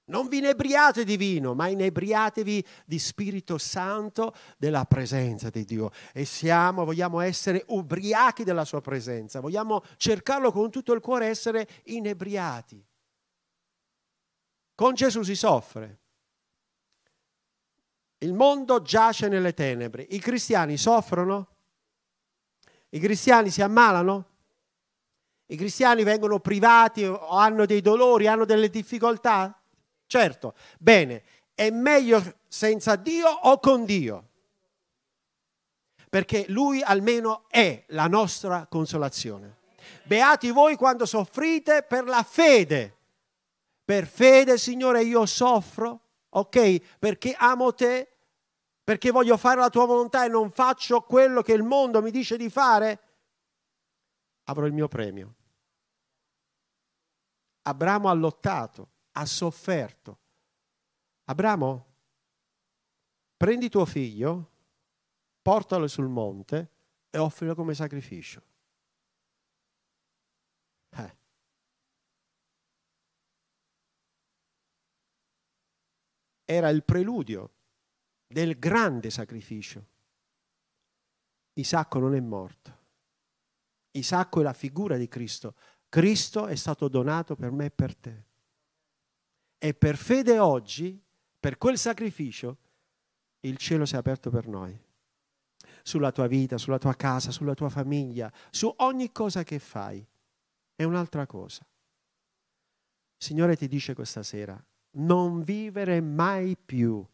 Non 0.06 0.28
vi 0.28 0.40
inebriate 0.40 1.04
di 1.04 1.18
vino, 1.18 1.54
ma 1.54 1.68
inebriatevi 1.68 2.66
di 2.86 2.98
Spirito 2.98 3.58
Santo 3.58 4.34
della 4.58 4.86
presenza 4.86 5.50
di 5.50 5.66
Dio. 5.66 5.92
E 6.14 6.26
siamo, 6.26 6.84
vogliamo 6.84 7.20
essere 7.20 7.64
ubriachi 7.68 8.44
della 8.44 8.66
sua 8.66 8.82
presenza, 8.82 9.40
vogliamo 9.40 9.84
cercarlo 9.98 10.52
con 10.52 10.72
tutto 10.72 10.94
il 10.94 11.02
cuore, 11.02 11.28
essere 11.28 11.68
inebriati. 11.86 12.84
Con 14.74 14.94
Gesù 14.94 15.22
si 15.22 15.36
soffre. 15.36 16.00
Il 18.20 18.34
mondo 18.34 18.82
giace 18.82 19.28
nelle 19.28 19.54
tenebre. 19.54 20.06
I 20.10 20.20
cristiani 20.20 20.78
soffrono? 20.78 21.48
I 22.90 23.00
cristiani 23.00 23.50
si 23.50 23.62
ammalano? 23.62 24.26
I 25.48 25.56
cristiani 25.56 26.04
vengono 26.04 26.40
privati 26.40 27.06
o 27.06 27.30
hanno 27.30 27.66
dei 27.66 27.82
dolori, 27.82 28.28
hanno 28.28 28.46
delle 28.46 28.70
difficoltà? 28.70 29.58
Certo, 30.06 30.54
bene, 30.78 31.24
è 31.54 31.70
meglio 31.70 32.40
senza 32.48 32.96
Dio 32.96 33.30
o 33.30 33.60
con 33.60 33.86
Dio? 33.86 34.28
Perché 36.10 36.46
Lui 36.50 36.82
almeno 36.82 37.46
è 37.48 37.84
la 37.90 38.08
nostra 38.08 38.66
consolazione. 38.68 39.58
Beati 40.04 40.52
voi 40.52 40.76
quando 40.76 41.06
soffrite 41.06 41.84
per 41.84 42.06
la 42.06 42.24
fede. 42.24 42.96
Per 43.86 44.08
fede, 44.08 44.58
Signore, 44.58 45.04
io 45.04 45.26
soffro, 45.26 46.09
ok? 46.30 46.98
Perché 46.98 47.36
amo 47.38 47.74
te, 47.74 48.12
perché 48.84 49.12
voglio 49.12 49.38
fare 49.38 49.60
la 49.60 49.70
tua 49.70 49.86
volontà 49.86 50.26
e 50.26 50.30
non 50.30 50.52
faccio 50.52 51.02
quello 51.02 51.42
che 51.42 51.54
il 51.54 51.64
mondo 51.64 52.02
mi 52.02 52.12
dice 52.12 52.38
di 52.38 52.50
fare, 52.50 53.00
avrò 54.44 54.66
il 54.66 54.74
mio 54.74 54.88
premio. 54.88 55.36
Abramo 57.64 58.10
ha 58.10 58.14
lottato 58.14 58.90
ha 59.20 59.26
sofferto. 59.26 60.20
Abramo, 61.26 61.86
prendi 63.38 63.70
tuo 63.70 63.86
figlio, 63.86 64.52
portalo 65.42 65.88
sul 65.88 66.08
monte 66.08 66.72
e 67.10 67.18
offrilo 67.18 67.54
come 67.56 67.74
sacrificio. 67.74 68.42
Eh. 70.92 71.18
Era 76.52 76.70
il 76.70 76.84
preludio 76.84 77.52
del 78.26 78.58
grande 78.58 79.12
sacrificio. 79.12 79.86
Isacco 81.54 82.00
non 82.00 82.16
è 82.16 82.20
morto. 82.20 82.78
Isacco 83.92 84.40
è 84.40 84.44
la 84.44 84.54
figura 84.54 84.98
di 84.98 85.08
Cristo. 85.08 85.54
Cristo 85.90 86.48
è 86.48 86.56
stato 86.56 86.88
donato 86.88 87.36
per 87.36 87.52
me 87.52 87.66
e 87.66 87.70
per 87.70 87.96
te. 87.96 88.24
E 89.60 89.76
per 89.76 89.96
fede 89.96 90.40
oggi, 90.40 91.00
per 91.40 91.60
quel 91.60 91.78
sacrificio, 91.78 92.58
il 93.42 93.58
cielo 93.58 93.86
si 93.86 93.94
è 93.94 93.98
aperto 94.00 94.32
per 94.32 94.48
noi. 94.48 94.76
Sulla 95.84 96.12
tua 96.12 96.26
vita, 96.26 96.58
sulla 96.58 96.80
tua 96.80 96.96
casa, 96.96 97.30
sulla 97.30 97.54
tua 97.54 97.70
famiglia, 97.70 98.34
su 98.50 98.74
ogni 98.78 99.12
cosa 99.12 99.44
che 99.44 99.60
fai. 99.60 100.04
È 100.74 100.84
un'altra 100.84 101.28
cosa. 101.28 101.62
Il 101.62 103.24
Signore 103.24 103.56
ti 103.56 103.68
dice 103.68 103.94
questa 103.94 104.24
sera, 104.24 104.60
non 104.92 105.42
vivere 105.42 106.02
mai 106.02 106.58
più 106.58 107.06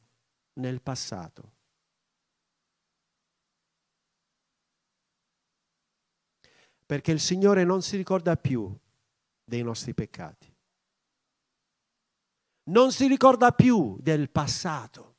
nel 0.54 0.82
passato. 0.82 1.54
Perché 6.86 7.12
il 7.12 7.20
Signore 7.20 7.64
non 7.64 7.82
si 7.82 7.98
ricorda 7.98 8.38
più 8.38 8.76
dei 9.44 9.64
nostri 9.64 9.94
peccati 9.94 10.54
non 12.66 12.92
si 12.92 13.08
ricorda 13.08 13.52
più 13.52 13.98
del 14.00 14.30
passato, 14.30 15.16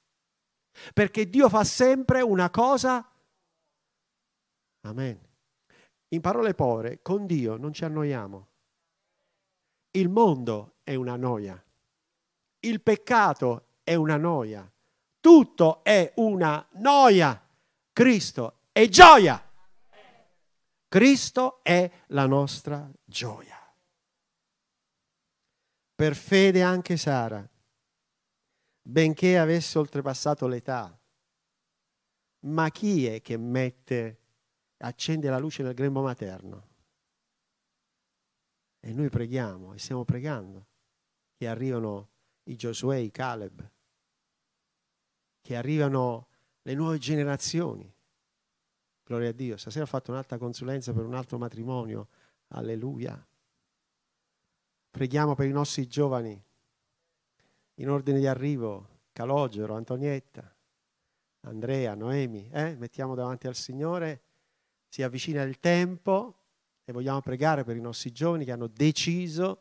perché 0.94 1.28
Dio 1.28 1.48
fa 1.48 1.64
sempre 1.64 2.22
una 2.22 2.50
cosa. 2.50 3.08
Amen. 4.80 5.20
In 6.08 6.20
parole 6.20 6.54
povere, 6.54 7.02
con 7.02 7.26
Dio 7.26 7.56
non 7.56 7.72
ci 7.72 7.84
annoiamo. 7.84 8.48
Il 9.92 10.08
mondo 10.08 10.76
è 10.82 10.94
una 10.94 11.16
noia. 11.16 11.62
Il 12.66 12.80
peccato 12.80 13.78
è 13.82 13.94
una 13.94 14.16
noia. 14.16 14.70
Tutto 15.20 15.82
è 15.82 16.12
una 16.16 16.66
noia. 16.74 17.40
Cristo 17.92 18.60
è 18.72 18.88
gioia. 18.88 19.42
Cristo 20.88 21.62
è 21.62 21.90
la 22.08 22.26
nostra 22.26 22.88
gioia 23.04 23.56
per 25.96 26.14
fede 26.14 26.62
anche 26.62 26.98
Sara, 26.98 27.48
benché 28.82 29.38
avesse 29.38 29.78
oltrepassato 29.78 30.46
l'età. 30.46 30.96
Ma 32.40 32.70
chi 32.70 33.06
è 33.06 33.22
che 33.22 33.38
mette, 33.38 34.20
accende 34.76 35.30
la 35.30 35.38
luce 35.38 35.62
nel 35.62 35.72
grembo 35.72 36.02
materno? 36.02 36.68
E 38.78 38.92
noi 38.92 39.08
preghiamo 39.08 39.72
e 39.72 39.78
stiamo 39.78 40.04
pregando 40.04 40.66
che 41.34 41.48
arrivano 41.48 42.10
i 42.48 42.56
Giosuè, 42.56 42.96
i 42.96 43.10
Caleb, 43.10 43.70
che 45.40 45.56
arrivano 45.56 46.28
le 46.62 46.74
nuove 46.74 46.98
generazioni. 46.98 47.92
Gloria 49.04 49.28
a 49.28 49.32
Dio. 49.32 49.56
Stasera 49.56 49.84
ho 49.84 49.88
fatto 49.88 50.10
un'altra 50.10 50.38
consulenza 50.38 50.92
per 50.92 51.04
un 51.04 51.14
altro 51.14 51.38
matrimonio. 51.38 52.08
Alleluia. 52.48 53.24
Preghiamo 54.90 55.34
per 55.34 55.46
i 55.46 55.52
nostri 55.52 55.86
giovani 55.86 56.42
in 57.74 57.90
ordine 57.90 58.18
di 58.18 58.26
arrivo, 58.26 58.88
Calogero, 59.12 59.74
Antonietta, 59.74 60.54
Andrea, 61.42 61.94
Noemi. 61.94 62.48
Eh? 62.50 62.74
Mettiamo 62.76 63.14
davanti 63.14 63.46
al 63.46 63.54
Signore, 63.54 64.22
si 64.88 65.02
avvicina 65.02 65.42
il 65.42 65.60
tempo 65.60 66.38
e 66.84 66.92
vogliamo 66.92 67.20
pregare 67.20 67.64
per 67.64 67.76
i 67.76 67.80
nostri 67.80 68.12
giovani 68.12 68.44
che 68.44 68.52
hanno 68.52 68.68
deciso 68.68 69.60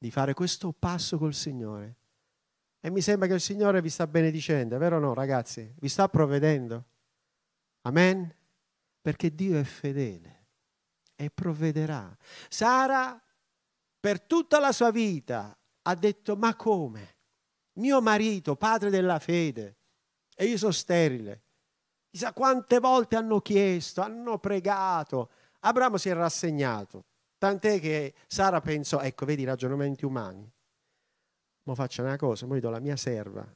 di 0.00 0.10
fare 0.10 0.32
questo 0.32 0.72
passo 0.72 1.18
col 1.18 1.34
Signore. 1.34 1.96
E 2.80 2.88
mi 2.88 3.02
sembra 3.02 3.28
che 3.28 3.34
il 3.34 3.40
Signore 3.40 3.82
vi 3.82 3.90
sta 3.90 4.06
benedicendo, 4.06 4.78
vero 4.78 4.96
o 4.96 4.98
no 4.98 5.12
ragazzi? 5.12 5.74
Vi 5.78 5.88
sta 5.90 6.08
provvedendo. 6.08 6.86
Amen? 7.82 8.34
Perché 9.02 9.34
Dio 9.34 9.58
è 9.58 9.62
fedele 9.62 10.46
e 11.14 11.28
provvederà. 11.30 12.16
Sara 12.48 13.22
per 14.00 14.22
tutta 14.22 14.58
la 14.58 14.72
sua 14.72 14.90
vita 14.90 15.54
ha 15.82 15.94
detto 15.94 16.34
ma 16.34 16.56
come? 16.56 17.16
Mio 17.74 18.00
marito, 18.00 18.56
padre 18.56 18.88
della 18.88 19.18
fede, 19.18 19.76
e 20.34 20.46
io 20.46 20.56
sono 20.56 20.72
sterile. 20.72 21.42
Chissà 22.08 22.32
quante 22.32 22.78
volte 22.78 23.16
hanno 23.16 23.40
chiesto, 23.40 24.00
hanno 24.00 24.38
pregato. 24.38 25.30
Abramo 25.60 25.98
si 25.98 26.08
è 26.08 26.14
rassegnato, 26.14 27.04
tant'è 27.40 27.80
che 27.80 28.14
Sara 28.26 28.60
pensò, 28.60 29.00
ecco, 29.00 29.24
vedi 29.24 29.42
i 29.42 29.46
ragionamenti 29.46 30.04
umani. 30.04 30.48
Ma 31.62 31.74
faccio 31.74 32.02
una 32.02 32.16
cosa, 32.16 32.46
mo 32.46 32.60
do 32.60 32.68
la 32.68 32.80
mia 32.80 32.96
serva. 32.96 33.46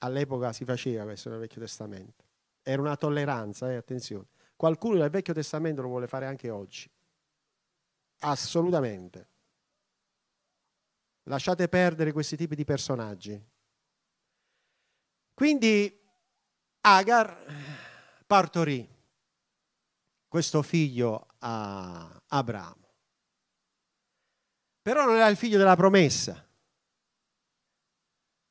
All'epoca 0.00 0.52
si 0.52 0.64
faceva 0.64 1.04
questo 1.04 1.30
nel 1.30 1.38
Vecchio 1.38 1.60
Testamento. 1.60 2.24
Era 2.62 2.82
una 2.82 2.96
tolleranza, 2.96 3.70
eh, 3.70 3.76
attenzione. 3.76 4.26
Qualcuno 4.56 4.98
nel 4.98 5.10
Vecchio 5.10 5.32
Testamento 5.32 5.82
lo 5.82 5.88
vuole 5.88 6.08
fare 6.08 6.26
anche 6.26 6.50
oggi. 6.50 6.90
Assolutamente. 8.20 9.28
Lasciate 11.24 11.68
perdere 11.68 12.10
questi 12.10 12.36
tipi 12.36 12.56
di 12.56 12.64
personaggi. 12.64 13.40
Quindi 15.32 16.00
Agar 16.80 17.44
partorì 18.26 18.91
questo 20.32 20.62
figlio 20.62 21.26
a 21.40 22.22
Abramo. 22.28 22.88
Però 24.80 25.04
non 25.04 25.16
era 25.16 25.28
il 25.28 25.36
figlio 25.36 25.58
della 25.58 25.76
promessa. 25.76 26.42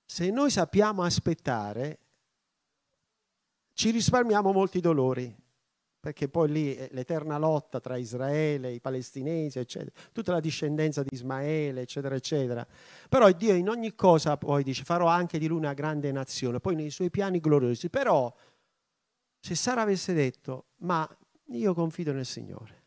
Se 0.05 0.29
noi 0.29 0.51
sappiamo 0.51 1.01
aspettare, 1.01 1.99
ci 3.73 3.89
risparmiamo 3.89 4.51
molti 4.51 4.79
dolori 4.79 5.35
perché 5.99 6.29
poi 6.29 6.51
lì 6.51 6.75
è 6.75 6.87
l'eterna 6.91 7.39
lotta 7.39 7.79
tra 7.79 7.97
Israele, 7.97 8.73
i 8.73 8.79
palestinesi, 8.79 9.57
eccetera, 9.57 9.91
tutta 10.11 10.33
la 10.33 10.39
discendenza 10.39 11.01
di 11.01 11.09
Ismaele, 11.13 11.81
eccetera, 11.81 12.13
eccetera. 12.13 12.63
Però 13.09 13.27
Dio 13.31 13.55
in 13.55 13.69
ogni 13.69 13.95
cosa 13.95 14.37
poi 14.37 14.61
dice 14.61 14.83
farò 14.83 15.07
anche 15.07 15.39
di 15.39 15.47
lui 15.47 15.57
una 15.57 15.73
grande 15.73 16.11
nazione, 16.11 16.59
poi 16.59 16.75
nei 16.75 16.91
suoi 16.91 17.09
piani 17.09 17.39
gloriosi. 17.39 17.89
Però 17.89 18.31
se 19.39 19.55
Sara 19.55 19.81
avesse 19.81 20.13
detto 20.13 20.65
ma 20.81 21.09
io 21.53 21.73
confido 21.73 22.11
nel 22.11 22.25
Signore, 22.25 22.79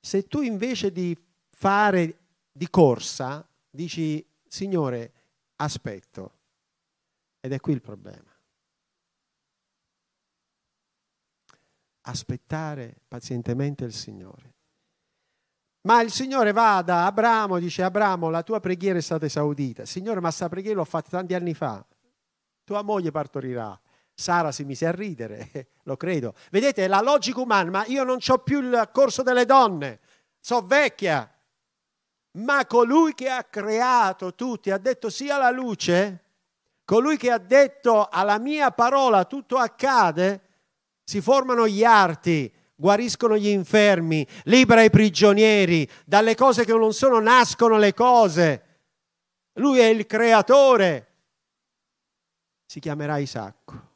Se 0.00 0.26
tu 0.28 0.40
invece 0.40 0.92
di 0.92 1.16
fare 1.50 2.18
di 2.52 2.70
corsa 2.70 3.46
dici, 3.70 4.24
Signore, 4.46 5.12
aspetto. 5.56 6.32
Ed 7.40 7.52
è 7.52 7.60
qui 7.60 7.72
il 7.72 7.80
problema. 7.80 8.34
Aspettare 12.02 13.00
pazientemente 13.08 13.84
il 13.84 13.92
Signore. 13.92 14.54
Ma 15.82 16.00
il 16.02 16.10
Signore 16.10 16.52
va 16.52 16.82
da 16.82 17.06
Abramo, 17.06 17.58
dice 17.58 17.82
Abramo, 17.82 18.28
la 18.30 18.42
tua 18.42 18.58
preghiera 18.58 18.98
è 18.98 19.02
stata 19.02 19.26
esaudita. 19.26 19.84
Signore, 19.84 20.20
ma 20.20 20.30
sta 20.30 20.48
preghiera 20.48 20.78
l'ho 20.78 20.84
fatta 20.84 21.10
tanti 21.10 21.34
anni 21.34 21.54
fa. 21.54 21.84
Tua 22.64 22.82
moglie 22.82 23.12
partorirà. 23.12 23.80
Sara 24.18 24.50
si 24.50 24.64
mise 24.64 24.86
a 24.86 24.92
ridere, 24.92 25.68
lo 25.84 25.96
credo. 25.98 26.34
Vedete, 26.50 26.88
la 26.88 27.02
logica 27.02 27.38
umana, 27.38 27.70
ma 27.70 27.84
io 27.86 28.02
non 28.02 28.16
ho 28.26 28.38
più 28.38 28.62
il 28.62 28.88
corso 28.90 29.22
delle 29.22 29.44
donne, 29.44 30.00
so 30.40 30.62
vecchia. 30.62 31.30
Ma 32.38 32.64
colui 32.66 33.12
che 33.12 33.28
ha 33.28 33.44
creato 33.44 34.34
tutti, 34.34 34.70
ha 34.70 34.78
detto 34.78 35.10
sì 35.10 35.28
alla 35.28 35.50
luce, 35.50 36.24
colui 36.86 37.18
che 37.18 37.30
ha 37.30 37.38
detto 37.38 38.08
alla 38.08 38.38
mia 38.38 38.70
parola 38.70 39.26
tutto 39.26 39.58
accade, 39.58 40.40
si 41.04 41.20
formano 41.20 41.68
gli 41.68 41.84
arti, 41.84 42.50
guariscono 42.74 43.36
gli 43.36 43.48
infermi, 43.48 44.26
libera 44.44 44.82
i 44.82 44.90
prigionieri, 44.90 45.88
dalle 46.06 46.34
cose 46.34 46.64
che 46.64 46.72
non 46.72 46.94
sono 46.94 47.20
nascono 47.20 47.76
le 47.76 47.92
cose. 47.92 48.62
Lui 49.54 49.78
è 49.78 49.86
il 49.86 50.06
creatore. 50.06 51.06
Si 52.64 52.80
chiamerà 52.80 53.18
Isacco. 53.18 53.95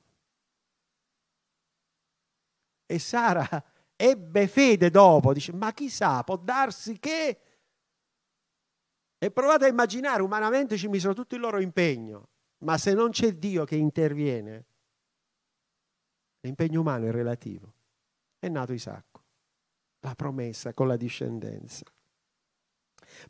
E 2.91 2.99
Sara 2.99 3.47
ebbe 3.95 4.49
fede 4.49 4.91
dopo, 4.91 5.32
dice, 5.32 5.53
ma 5.53 5.72
chissà, 5.72 6.24
può 6.24 6.36
darsi 6.36 6.99
che... 6.99 7.41
E 9.16 9.30
provate 9.30 9.66
a 9.66 9.68
immaginare, 9.68 10.22
umanamente 10.22 10.76
ci 10.76 10.88
misero 10.88 11.14
tutto 11.14 11.36
il 11.36 11.41
loro 11.41 11.61
impegno, 11.61 12.30
ma 12.64 12.76
se 12.78 12.93
non 12.93 13.11
c'è 13.11 13.34
Dio 13.34 13.64
che 13.64 13.76
interviene, 13.76 14.66
l'impegno 16.41 16.80
umano 16.80 17.07
è 17.07 17.12
relativo. 17.12 17.74
È 18.41 18.49
nato 18.49 18.72
Isacco, 18.72 19.22
la 20.01 20.16
promessa 20.16 20.74
con 20.74 20.88
la 20.88 20.97
discendenza. 20.97 21.84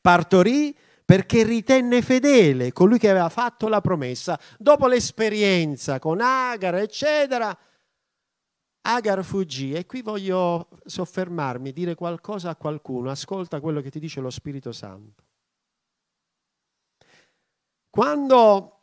Partorì 0.00 0.74
perché 1.04 1.42
ritenne 1.42 2.00
fedele 2.00 2.72
colui 2.72 2.98
che 2.98 3.10
aveva 3.10 3.28
fatto 3.28 3.68
la 3.68 3.82
promessa. 3.82 4.40
Dopo 4.56 4.86
l'esperienza 4.86 5.98
con 5.98 6.22
Agar, 6.22 6.76
eccetera, 6.76 7.54
Agar 8.82 9.22
fuggì 9.22 9.72
e 9.74 9.84
qui 9.84 10.00
voglio 10.00 10.68
soffermarmi, 10.84 11.72
dire 11.72 11.94
qualcosa 11.94 12.50
a 12.50 12.56
qualcuno. 12.56 13.10
Ascolta 13.10 13.60
quello 13.60 13.80
che 13.80 13.90
ti 13.90 14.00
dice 14.00 14.20
lo 14.20 14.30
Spirito 14.30 14.72
Santo. 14.72 15.24
Quando 17.90 18.78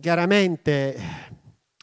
chiaramente 0.00 0.96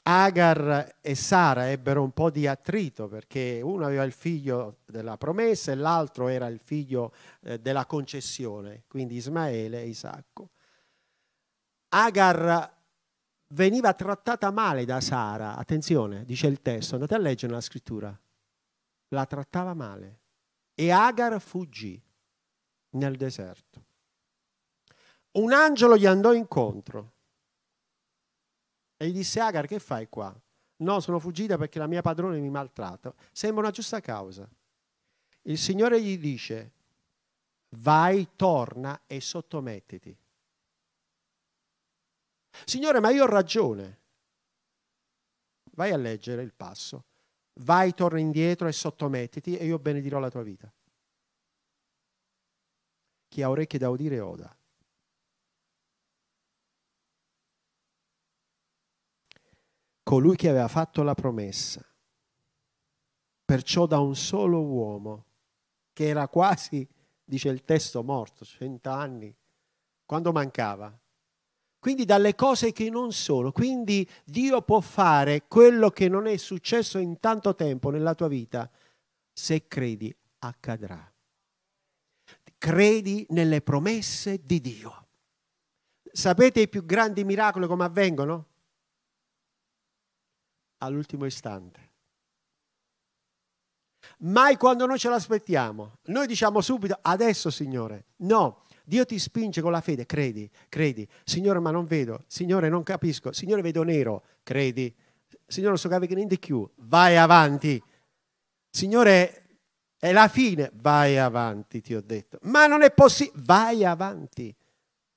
Agar 0.04 0.98
e 1.02 1.16
Sara 1.16 1.70
ebbero 1.70 2.02
un 2.02 2.12
po' 2.12 2.30
di 2.30 2.48
attrito 2.48 3.08
perché 3.08 3.60
uno 3.62 3.86
aveva 3.86 4.04
il 4.04 4.12
figlio 4.12 4.78
della 4.86 5.18
promessa 5.18 5.72
e 5.72 5.76
l'altro 5.76 6.28
era 6.28 6.48
il 6.48 6.60
figlio 6.60 7.14
eh, 7.42 7.60
della 7.60 7.86
concessione, 7.86 8.86
quindi 8.88 9.18
Ismaele 9.18 9.82
e 9.82 9.88
Isacco. 9.88 10.50
Agar 11.90 12.79
veniva 13.50 13.94
trattata 13.94 14.52
male 14.52 14.86
da 14.86 15.02
Sara, 15.02 15.56
attenzione, 15.56 16.26
dice 16.26 16.48
il 16.48 16.62
testo, 16.62 16.96
andate 16.96 17.16
a 17.16 17.20
leggere 17.20 17.54
la 17.54 17.62
scrittura, 17.62 18.18
la 19.10 19.26
trattava 19.26 19.74
male 19.74 20.20
e 20.74 20.92
Agar 20.92 21.40
fuggì 21.42 22.02
nel 22.92 23.16
deserto. 23.16 23.86
Un 25.32 25.54
angelo 25.54 25.98
gli 25.98 26.06
andò 26.06 26.34
incontro 26.34 27.12
e 28.98 29.08
gli 29.08 29.14
disse 29.14 29.40
Agar 29.40 29.68
che 29.68 29.80
fai 29.80 30.10
qua? 30.10 30.34
No, 30.78 31.00
sono 31.00 31.20
fuggita 31.20 31.58
perché 31.58 31.78
la 31.80 31.88
mia 31.88 32.02
padrone 32.02 32.40
mi 32.40 32.50
maltratta. 32.50 33.14
Sembra 33.32 33.64
una 33.64 33.72
giusta 33.72 34.00
causa. 34.00 34.48
Il 35.44 35.58
Signore 35.58 36.02
gli 36.02 36.18
dice 36.18 36.72
vai, 37.70 38.30
torna 38.36 39.02
e 39.06 39.20
sottomettiti. 39.20 40.16
Signore, 42.66 43.00
ma 43.00 43.12
io 43.12 43.24
ho 43.24 43.28
ragione. 43.28 43.98
Vai 45.72 45.92
a 45.92 45.98
leggere 45.98 46.42
il 46.42 46.54
passo. 46.54 47.06
Vai, 47.62 47.94
torna 47.94 48.20
indietro 48.20 48.68
e 48.68 48.72
sottomettiti 48.72 49.58
e 49.58 49.66
io 49.66 49.80
benedirò 49.80 50.20
la 50.20 50.30
tua 50.30 50.44
vita. 50.44 50.72
Chi 53.28 53.42
ha 53.42 53.50
orecchie 53.50 53.80
da 53.80 53.90
udire 53.90 54.20
oda. 54.20 54.56
Colui 60.04 60.36
che 60.36 60.50
aveva 60.50 60.68
fatto 60.68 61.04
la 61.04 61.14
promessa, 61.14 61.86
perciò 63.46 63.86
da 63.86 64.00
un 64.00 64.16
solo 64.16 64.64
uomo, 64.64 65.26
che 65.94 66.08
era 66.08 66.28
quasi, 66.28 66.88
dice 67.24 67.50
il 67.50 67.64
testo, 67.64 68.02
morto, 68.02 68.44
cent'anni, 68.44 69.36
quando 70.06 70.32
mancava, 70.32 71.00
quindi 71.80 72.04
dalle 72.06 72.36
cose 72.36 72.72
che 72.74 72.90
non 72.90 73.14
sono. 73.14 73.52
Quindi 73.52 74.08
Dio 74.26 74.62
può 74.62 74.82
fare 74.82 75.48
quello 75.48 75.90
che 75.90 76.10
non 76.10 76.28
è 76.28 76.36
successo 76.38 76.98
in 76.98 77.20
tanto 77.20 77.56
tempo 77.56 77.90
nella 77.90 78.14
tua 78.14 78.28
vita. 78.28 78.70
Se 79.32 79.68
credi, 79.68 80.14
accadrà. 80.40 81.12
Credi 82.58 83.26
nelle 83.30 83.62
promesse 83.62 84.42
di 84.44 84.60
Dio. 84.60 85.08
Sapete 86.12 86.62
i 86.62 86.68
più 86.68 86.86
grandi 86.86 87.24
miracoli 87.24 87.66
come 87.68 87.86
avvengono? 87.86 88.46
All'ultimo 90.80 91.26
istante. 91.26 91.88
Mai 94.20 94.58
quando 94.58 94.86
noi 94.86 95.00
ce 95.00 95.08
l'aspettiamo. 95.08 96.00
Noi 96.06 96.28
diciamo 96.28 96.60
subito, 96.60 96.98
adesso 97.02 97.50
Signore. 97.50 98.08
No, 98.18 98.64
Dio 98.90 99.06
ti 99.06 99.20
spinge 99.20 99.62
con 99.62 99.72
la 99.72 99.82
fede, 99.82 100.08
credi, 100.08 100.50
credi. 100.68 101.08
Signore, 101.24 101.60
ma 101.60 101.70
non 101.70 101.86
vedo. 101.86 102.24
Signore, 102.26 102.70
non 102.70 102.82
capisco. 102.82 103.32
Signore, 103.32 103.62
vedo 103.62 103.84
nero, 103.84 104.24
credi. 104.42 104.92
Signore, 105.46 105.74
non 105.74 105.78
so 105.78 105.90
capire 105.90 106.16
niente 106.16 106.40
più. 106.40 106.68
Vai 106.78 107.16
avanti. 107.16 107.80
Signore, 108.68 109.44
è 110.00 110.12
la 110.12 110.28
fine. 110.28 110.72
Vai 110.74 111.20
avanti, 111.20 111.82
ti 111.82 111.94
ho 111.94 112.02
detto. 112.02 112.40
Ma 112.42 112.66
non 112.66 112.82
è 112.82 112.92
possibile. 112.92 113.44
Vai 113.46 113.86
avanti. 113.86 114.56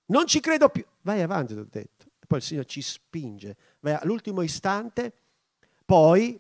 Non 0.06 0.26
ci 0.26 0.40
credo 0.40 0.68
più. 0.68 0.84
Vai 1.00 1.22
avanti, 1.22 1.54
ti 1.54 1.60
ho 1.60 1.66
detto. 1.66 2.04
Poi 2.26 2.40
il 2.40 2.44
Signore 2.44 2.66
ci 2.66 2.82
spinge. 2.82 3.56
Vai 3.80 3.94
all'ultimo 3.94 4.42
istante. 4.42 5.14
Poi, 5.86 6.38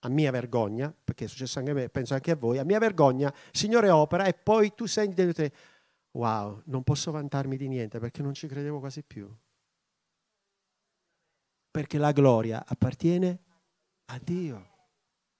a 0.00 0.08
mia 0.10 0.30
vergogna, 0.30 0.94
perché 1.02 1.24
è 1.24 1.28
successo 1.28 1.60
anche 1.60 1.70
a 1.70 1.74
me, 1.74 1.88
penso 1.88 2.12
anche 2.12 2.32
a 2.32 2.36
voi, 2.36 2.58
a 2.58 2.64
mia 2.64 2.78
vergogna, 2.78 3.32
Signore 3.52 3.88
opera 3.88 4.26
e 4.26 4.34
poi 4.34 4.74
tu 4.74 4.84
senti 4.84 5.14
dentro 5.14 5.42
te 5.42 5.52
wow, 6.16 6.62
non 6.66 6.82
posso 6.82 7.10
vantarmi 7.10 7.56
di 7.56 7.68
niente 7.68 7.98
perché 7.98 8.22
non 8.22 8.34
ci 8.34 8.46
credevo 8.46 8.80
quasi 8.80 9.02
più. 9.02 9.30
Perché 11.70 11.98
la 11.98 12.12
gloria 12.12 12.64
appartiene 12.66 13.38
a 14.06 14.18
Dio. 14.18 14.74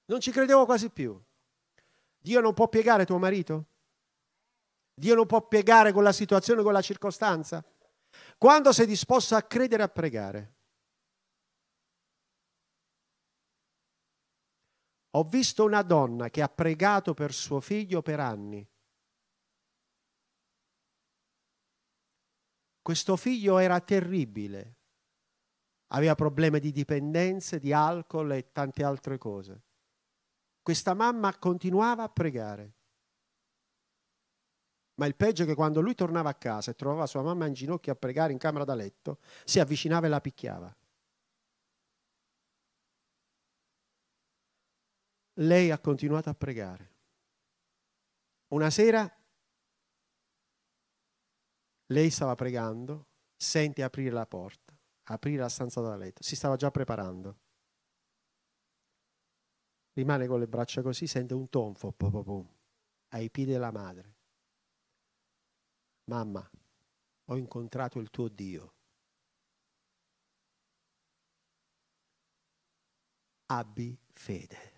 Non 0.07 0.21
ci 0.21 0.31
credevo 0.31 0.67
quasi 0.67 0.91
più. 0.91 1.21
Dio 2.19 2.41
non 2.41 2.53
può 2.53 2.69
piegare 2.69 3.07
tuo 3.07 3.19
marito? 3.19 3.69
Dio 4.95 5.15
non 5.15 5.27
può 5.27 5.47
piegare 5.47 5.93
quella 5.93 6.13
situazione, 6.13 6.63
quella 6.63 6.83
circostanza? 6.83 7.65
Quando 8.37 8.73
sei 8.73 8.87
disposto 8.87 9.35
a 9.35 9.43
credere 9.43 9.83
e 9.83 9.87
a 9.87 9.89
pregare? 9.89 10.55
Ho 15.13 15.25
visto 15.25 15.65
una 15.65 15.83
donna 15.83 16.29
che 16.29 16.43
ha 16.43 16.49
pregato 16.49 17.15
per 17.15 17.33
suo 17.33 17.61
figlio 17.61 18.03
per 18.03 18.21
anni 18.21 18.67
Questo 22.87 23.17
figlio 23.17 23.59
era 23.59 23.81
terribile, 23.81 24.77
aveva 25.89 26.15
problemi 26.15 26.61
di 26.61 26.71
dipendenza, 26.71 27.59
di 27.59 27.73
alcol 27.73 28.31
e 28.31 28.53
tante 28.53 28.85
altre 28.85 29.19
cose. 29.19 29.63
Questa 30.63 30.95
mamma 30.95 31.37
continuava 31.37 32.05
a 32.05 32.09
pregare. 32.09 32.75
Ma 34.95 35.07
il 35.07 35.17
peggio 35.17 35.43
è 35.43 35.47
che 35.47 35.57
quando 35.57 35.81
lui 35.81 35.97
tornava 35.97 36.29
a 36.29 36.35
casa 36.35 36.71
e 36.71 36.77
trovava 36.77 37.07
sua 37.07 37.23
mamma 37.23 37.47
in 37.47 37.55
ginocchio 37.55 37.91
a 37.91 37.97
pregare 37.97 38.31
in 38.31 38.39
camera 38.39 38.63
da 38.63 38.77
letto, 38.77 39.19
si 39.45 39.59
avvicinava 39.59 40.07
e 40.07 40.09
la 40.09 40.21
picchiava. 40.21 40.77
Lei 45.33 45.73
ha 45.73 45.79
continuato 45.81 46.31
a 46.31 46.35
pregare. 46.35 46.91
Una 48.51 48.71
sera 48.71 49.13
lei 51.87 52.11
stava 52.11 52.35
pregando, 52.35 53.09
sente 53.37 53.83
aprire 53.83 54.11
la 54.11 54.27
porta, 54.27 54.77
aprire 55.05 55.43
la 55.43 55.49
stanza 55.49 55.81
da 55.81 55.97
letto, 55.97 56.23
si 56.23 56.35
stava 56.35 56.57
già 56.57 56.71
preparando. 56.71 57.39
Rimane 59.93 60.27
con 60.27 60.41
le 60.41 60.49
braccia 60.49 60.83
così, 60.83 61.07
sente 61.07 61.35
un 61.35 61.49
tonfo, 61.49 61.93
pom, 61.93 62.11
pom, 62.11 62.23
pom. 62.23 62.49
ai 63.11 63.31
piedi 63.31 63.53
della 63.53 63.71
madre. 63.71 64.15
Mamma, 66.05 66.49
ho 67.27 67.37
incontrato 67.37 67.99
il 67.99 68.11
tuo 68.11 68.29
Dio. 68.29 68.75
Abbi 73.47 73.97
fede. 74.13 74.75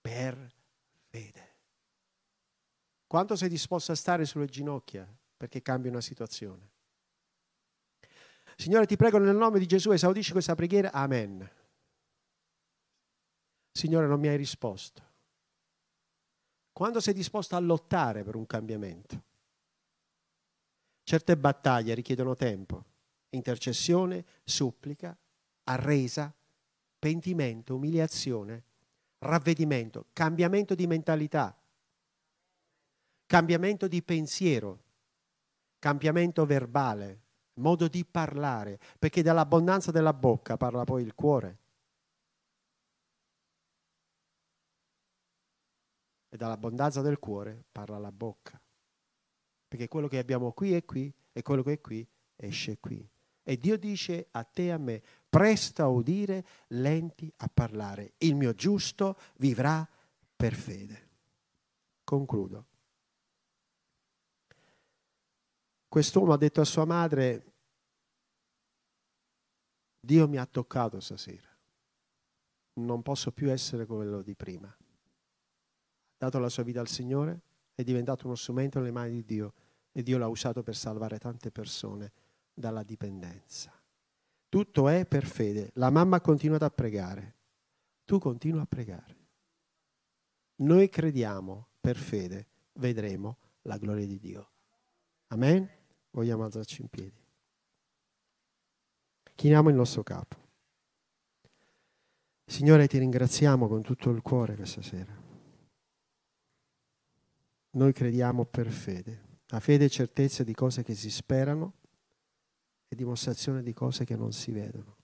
Per 0.00 0.54
fede. 1.08 1.56
Quanto 3.06 3.36
sei 3.36 3.48
disposto 3.48 3.92
a 3.92 3.94
stare 3.94 4.24
sulle 4.24 4.46
ginocchia 4.46 5.08
perché 5.42 5.60
cambi 5.60 5.88
una 5.88 6.00
situazione? 6.00 6.70
Signore, 8.54 8.86
ti 8.86 8.94
prego 8.94 9.18
nel 9.18 9.34
nome 9.34 9.58
di 9.58 9.66
Gesù, 9.66 9.90
esaudisci 9.90 10.30
questa 10.30 10.54
preghiera. 10.54 10.92
Amen. 10.92 11.50
Signore, 13.72 14.06
non 14.06 14.20
mi 14.20 14.28
hai 14.28 14.36
risposto. 14.36 15.02
Quando 16.72 17.00
sei 17.00 17.12
disposto 17.12 17.56
a 17.56 17.58
lottare 17.58 18.22
per 18.22 18.36
un 18.36 18.46
cambiamento? 18.46 19.24
Certe 21.02 21.36
battaglie 21.36 21.94
richiedono 21.94 22.36
tempo, 22.36 22.84
intercessione, 23.30 24.24
supplica, 24.44 25.18
arresa, 25.64 26.32
pentimento, 27.00 27.74
umiliazione, 27.74 28.62
ravvedimento, 29.18 30.06
cambiamento 30.12 30.76
di 30.76 30.86
mentalità, 30.86 31.60
cambiamento 33.26 33.88
di 33.88 34.00
pensiero, 34.04 34.90
cambiamento 35.82 36.46
verbale, 36.46 37.22
modo 37.54 37.88
di 37.88 38.04
parlare, 38.04 38.78
perché 39.00 39.20
dall'abbondanza 39.20 39.90
della 39.90 40.12
bocca 40.12 40.56
parla 40.56 40.84
poi 40.84 41.02
il 41.02 41.12
cuore. 41.12 41.58
E 46.28 46.36
dall'abbondanza 46.36 47.00
del 47.00 47.18
cuore 47.18 47.64
parla 47.72 47.98
la 47.98 48.12
bocca. 48.12 48.60
Perché 49.66 49.88
quello 49.88 50.06
che 50.06 50.18
abbiamo 50.18 50.52
qui 50.52 50.72
è 50.72 50.84
qui 50.84 51.12
e 51.32 51.42
quello 51.42 51.64
che 51.64 51.72
è 51.72 51.80
qui 51.80 52.06
esce 52.36 52.78
qui. 52.78 53.04
E 53.42 53.58
Dio 53.58 53.76
dice 53.76 54.28
a 54.30 54.44
te 54.44 54.66
e 54.66 54.70
a 54.70 54.78
me, 54.78 55.02
presto 55.28 55.82
a 55.82 55.88
udire, 55.88 56.46
lenti 56.68 57.30
a 57.38 57.50
parlare. 57.52 58.12
Il 58.18 58.36
mio 58.36 58.54
giusto 58.54 59.18
vivrà 59.38 59.84
per 60.36 60.54
fede. 60.54 61.08
Concludo. 62.04 62.66
Quest'uomo 65.92 66.32
ha 66.32 66.38
detto 66.38 66.62
a 66.62 66.64
sua 66.64 66.86
madre, 66.86 67.52
Dio 70.00 70.26
mi 70.26 70.38
ha 70.38 70.46
toccato 70.46 71.00
stasera, 71.00 71.54
non 72.80 73.02
posso 73.02 73.30
più 73.30 73.50
essere 73.50 73.84
quello 73.84 74.22
di 74.22 74.34
prima. 74.34 74.68
Ha 74.68 74.74
dato 76.16 76.38
la 76.38 76.48
sua 76.48 76.62
vita 76.62 76.80
al 76.80 76.88
Signore, 76.88 77.42
è 77.74 77.82
diventato 77.82 78.24
uno 78.24 78.36
strumento 78.36 78.78
nelle 78.78 78.90
mani 78.90 79.10
di 79.10 79.24
Dio 79.26 79.52
e 79.92 80.02
Dio 80.02 80.16
l'ha 80.16 80.28
usato 80.28 80.62
per 80.62 80.76
salvare 80.76 81.18
tante 81.18 81.50
persone 81.50 82.10
dalla 82.54 82.84
dipendenza. 82.84 83.70
Tutto 84.48 84.88
è 84.88 85.04
per 85.04 85.26
fede. 85.26 85.72
La 85.74 85.90
mamma 85.90 86.16
ha 86.16 86.20
continuato 86.22 86.64
a 86.64 86.70
pregare, 86.70 87.36
tu 88.06 88.18
continua 88.18 88.62
a 88.62 88.66
pregare. 88.66 89.16
Noi 90.62 90.88
crediamo 90.88 91.68
per 91.78 91.98
fede, 91.98 92.46
vedremo 92.76 93.36
la 93.64 93.76
gloria 93.76 94.06
di 94.06 94.18
Dio. 94.18 94.50
Amen. 95.26 95.80
Vogliamo 96.12 96.44
alzarci 96.44 96.82
in 96.82 96.88
piedi. 96.88 97.20
Chiniamo 99.34 99.70
il 99.70 99.74
nostro 99.74 100.02
capo. 100.02 100.36
Signore, 102.44 102.86
ti 102.86 102.98
ringraziamo 102.98 103.66
con 103.66 103.82
tutto 103.82 104.10
il 104.10 104.22
cuore 104.22 104.54
questa 104.54 104.82
sera. 104.82 105.20
Noi 107.70 107.92
crediamo 107.92 108.44
per 108.44 108.70
fede. 108.70 109.40
La 109.46 109.60
fede 109.60 109.86
è 109.86 109.88
certezza 109.88 110.44
di 110.44 110.54
cose 110.54 110.82
che 110.82 110.94
si 110.94 111.10
sperano 111.10 111.74
e 112.88 112.94
dimostrazione 112.94 113.62
di 113.62 113.72
cose 113.72 114.04
che 114.04 114.16
non 114.16 114.32
si 114.32 114.50
vedono. 114.52 114.96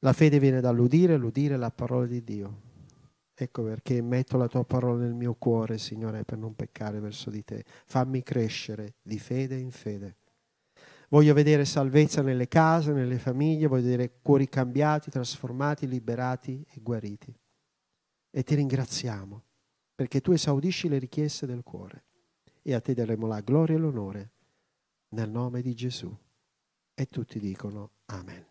La 0.00 0.12
fede 0.12 0.38
viene 0.38 0.60
dall'udire, 0.60 1.16
l'udire 1.16 1.54
è 1.54 1.58
la 1.58 1.70
parola 1.70 2.06
di 2.06 2.22
Dio. 2.22 2.69
Ecco 3.42 3.62
perché 3.62 4.02
metto 4.02 4.36
la 4.36 4.48
tua 4.48 4.64
parola 4.64 4.98
nel 5.02 5.14
mio 5.14 5.32
cuore, 5.32 5.78
Signore, 5.78 6.24
per 6.24 6.36
non 6.36 6.54
peccare 6.54 7.00
verso 7.00 7.30
di 7.30 7.42
te. 7.42 7.64
Fammi 7.86 8.22
crescere 8.22 8.96
di 9.00 9.18
fede 9.18 9.56
in 9.56 9.70
fede. 9.70 10.16
Voglio 11.08 11.32
vedere 11.32 11.64
salvezza 11.64 12.20
nelle 12.20 12.48
case, 12.48 12.92
nelle 12.92 13.18
famiglie, 13.18 13.66
voglio 13.66 13.84
vedere 13.84 14.18
cuori 14.20 14.46
cambiati, 14.46 15.10
trasformati, 15.10 15.88
liberati 15.88 16.62
e 16.70 16.80
guariti. 16.82 17.34
E 18.30 18.42
ti 18.42 18.54
ringraziamo 18.54 19.42
perché 19.94 20.20
tu 20.20 20.32
esaudisci 20.32 20.90
le 20.90 20.98
richieste 20.98 21.46
del 21.46 21.62
cuore 21.62 22.04
e 22.60 22.74
a 22.74 22.80
te 22.80 22.92
daremo 22.92 23.26
la 23.26 23.40
gloria 23.40 23.76
e 23.76 23.78
l'onore 23.78 24.30
nel 25.14 25.30
nome 25.30 25.62
di 25.62 25.74
Gesù. 25.74 26.14
E 26.92 27.06
tutti 27.06 27.40
dicono 27.40 27.92
Amen. 28.04 28.49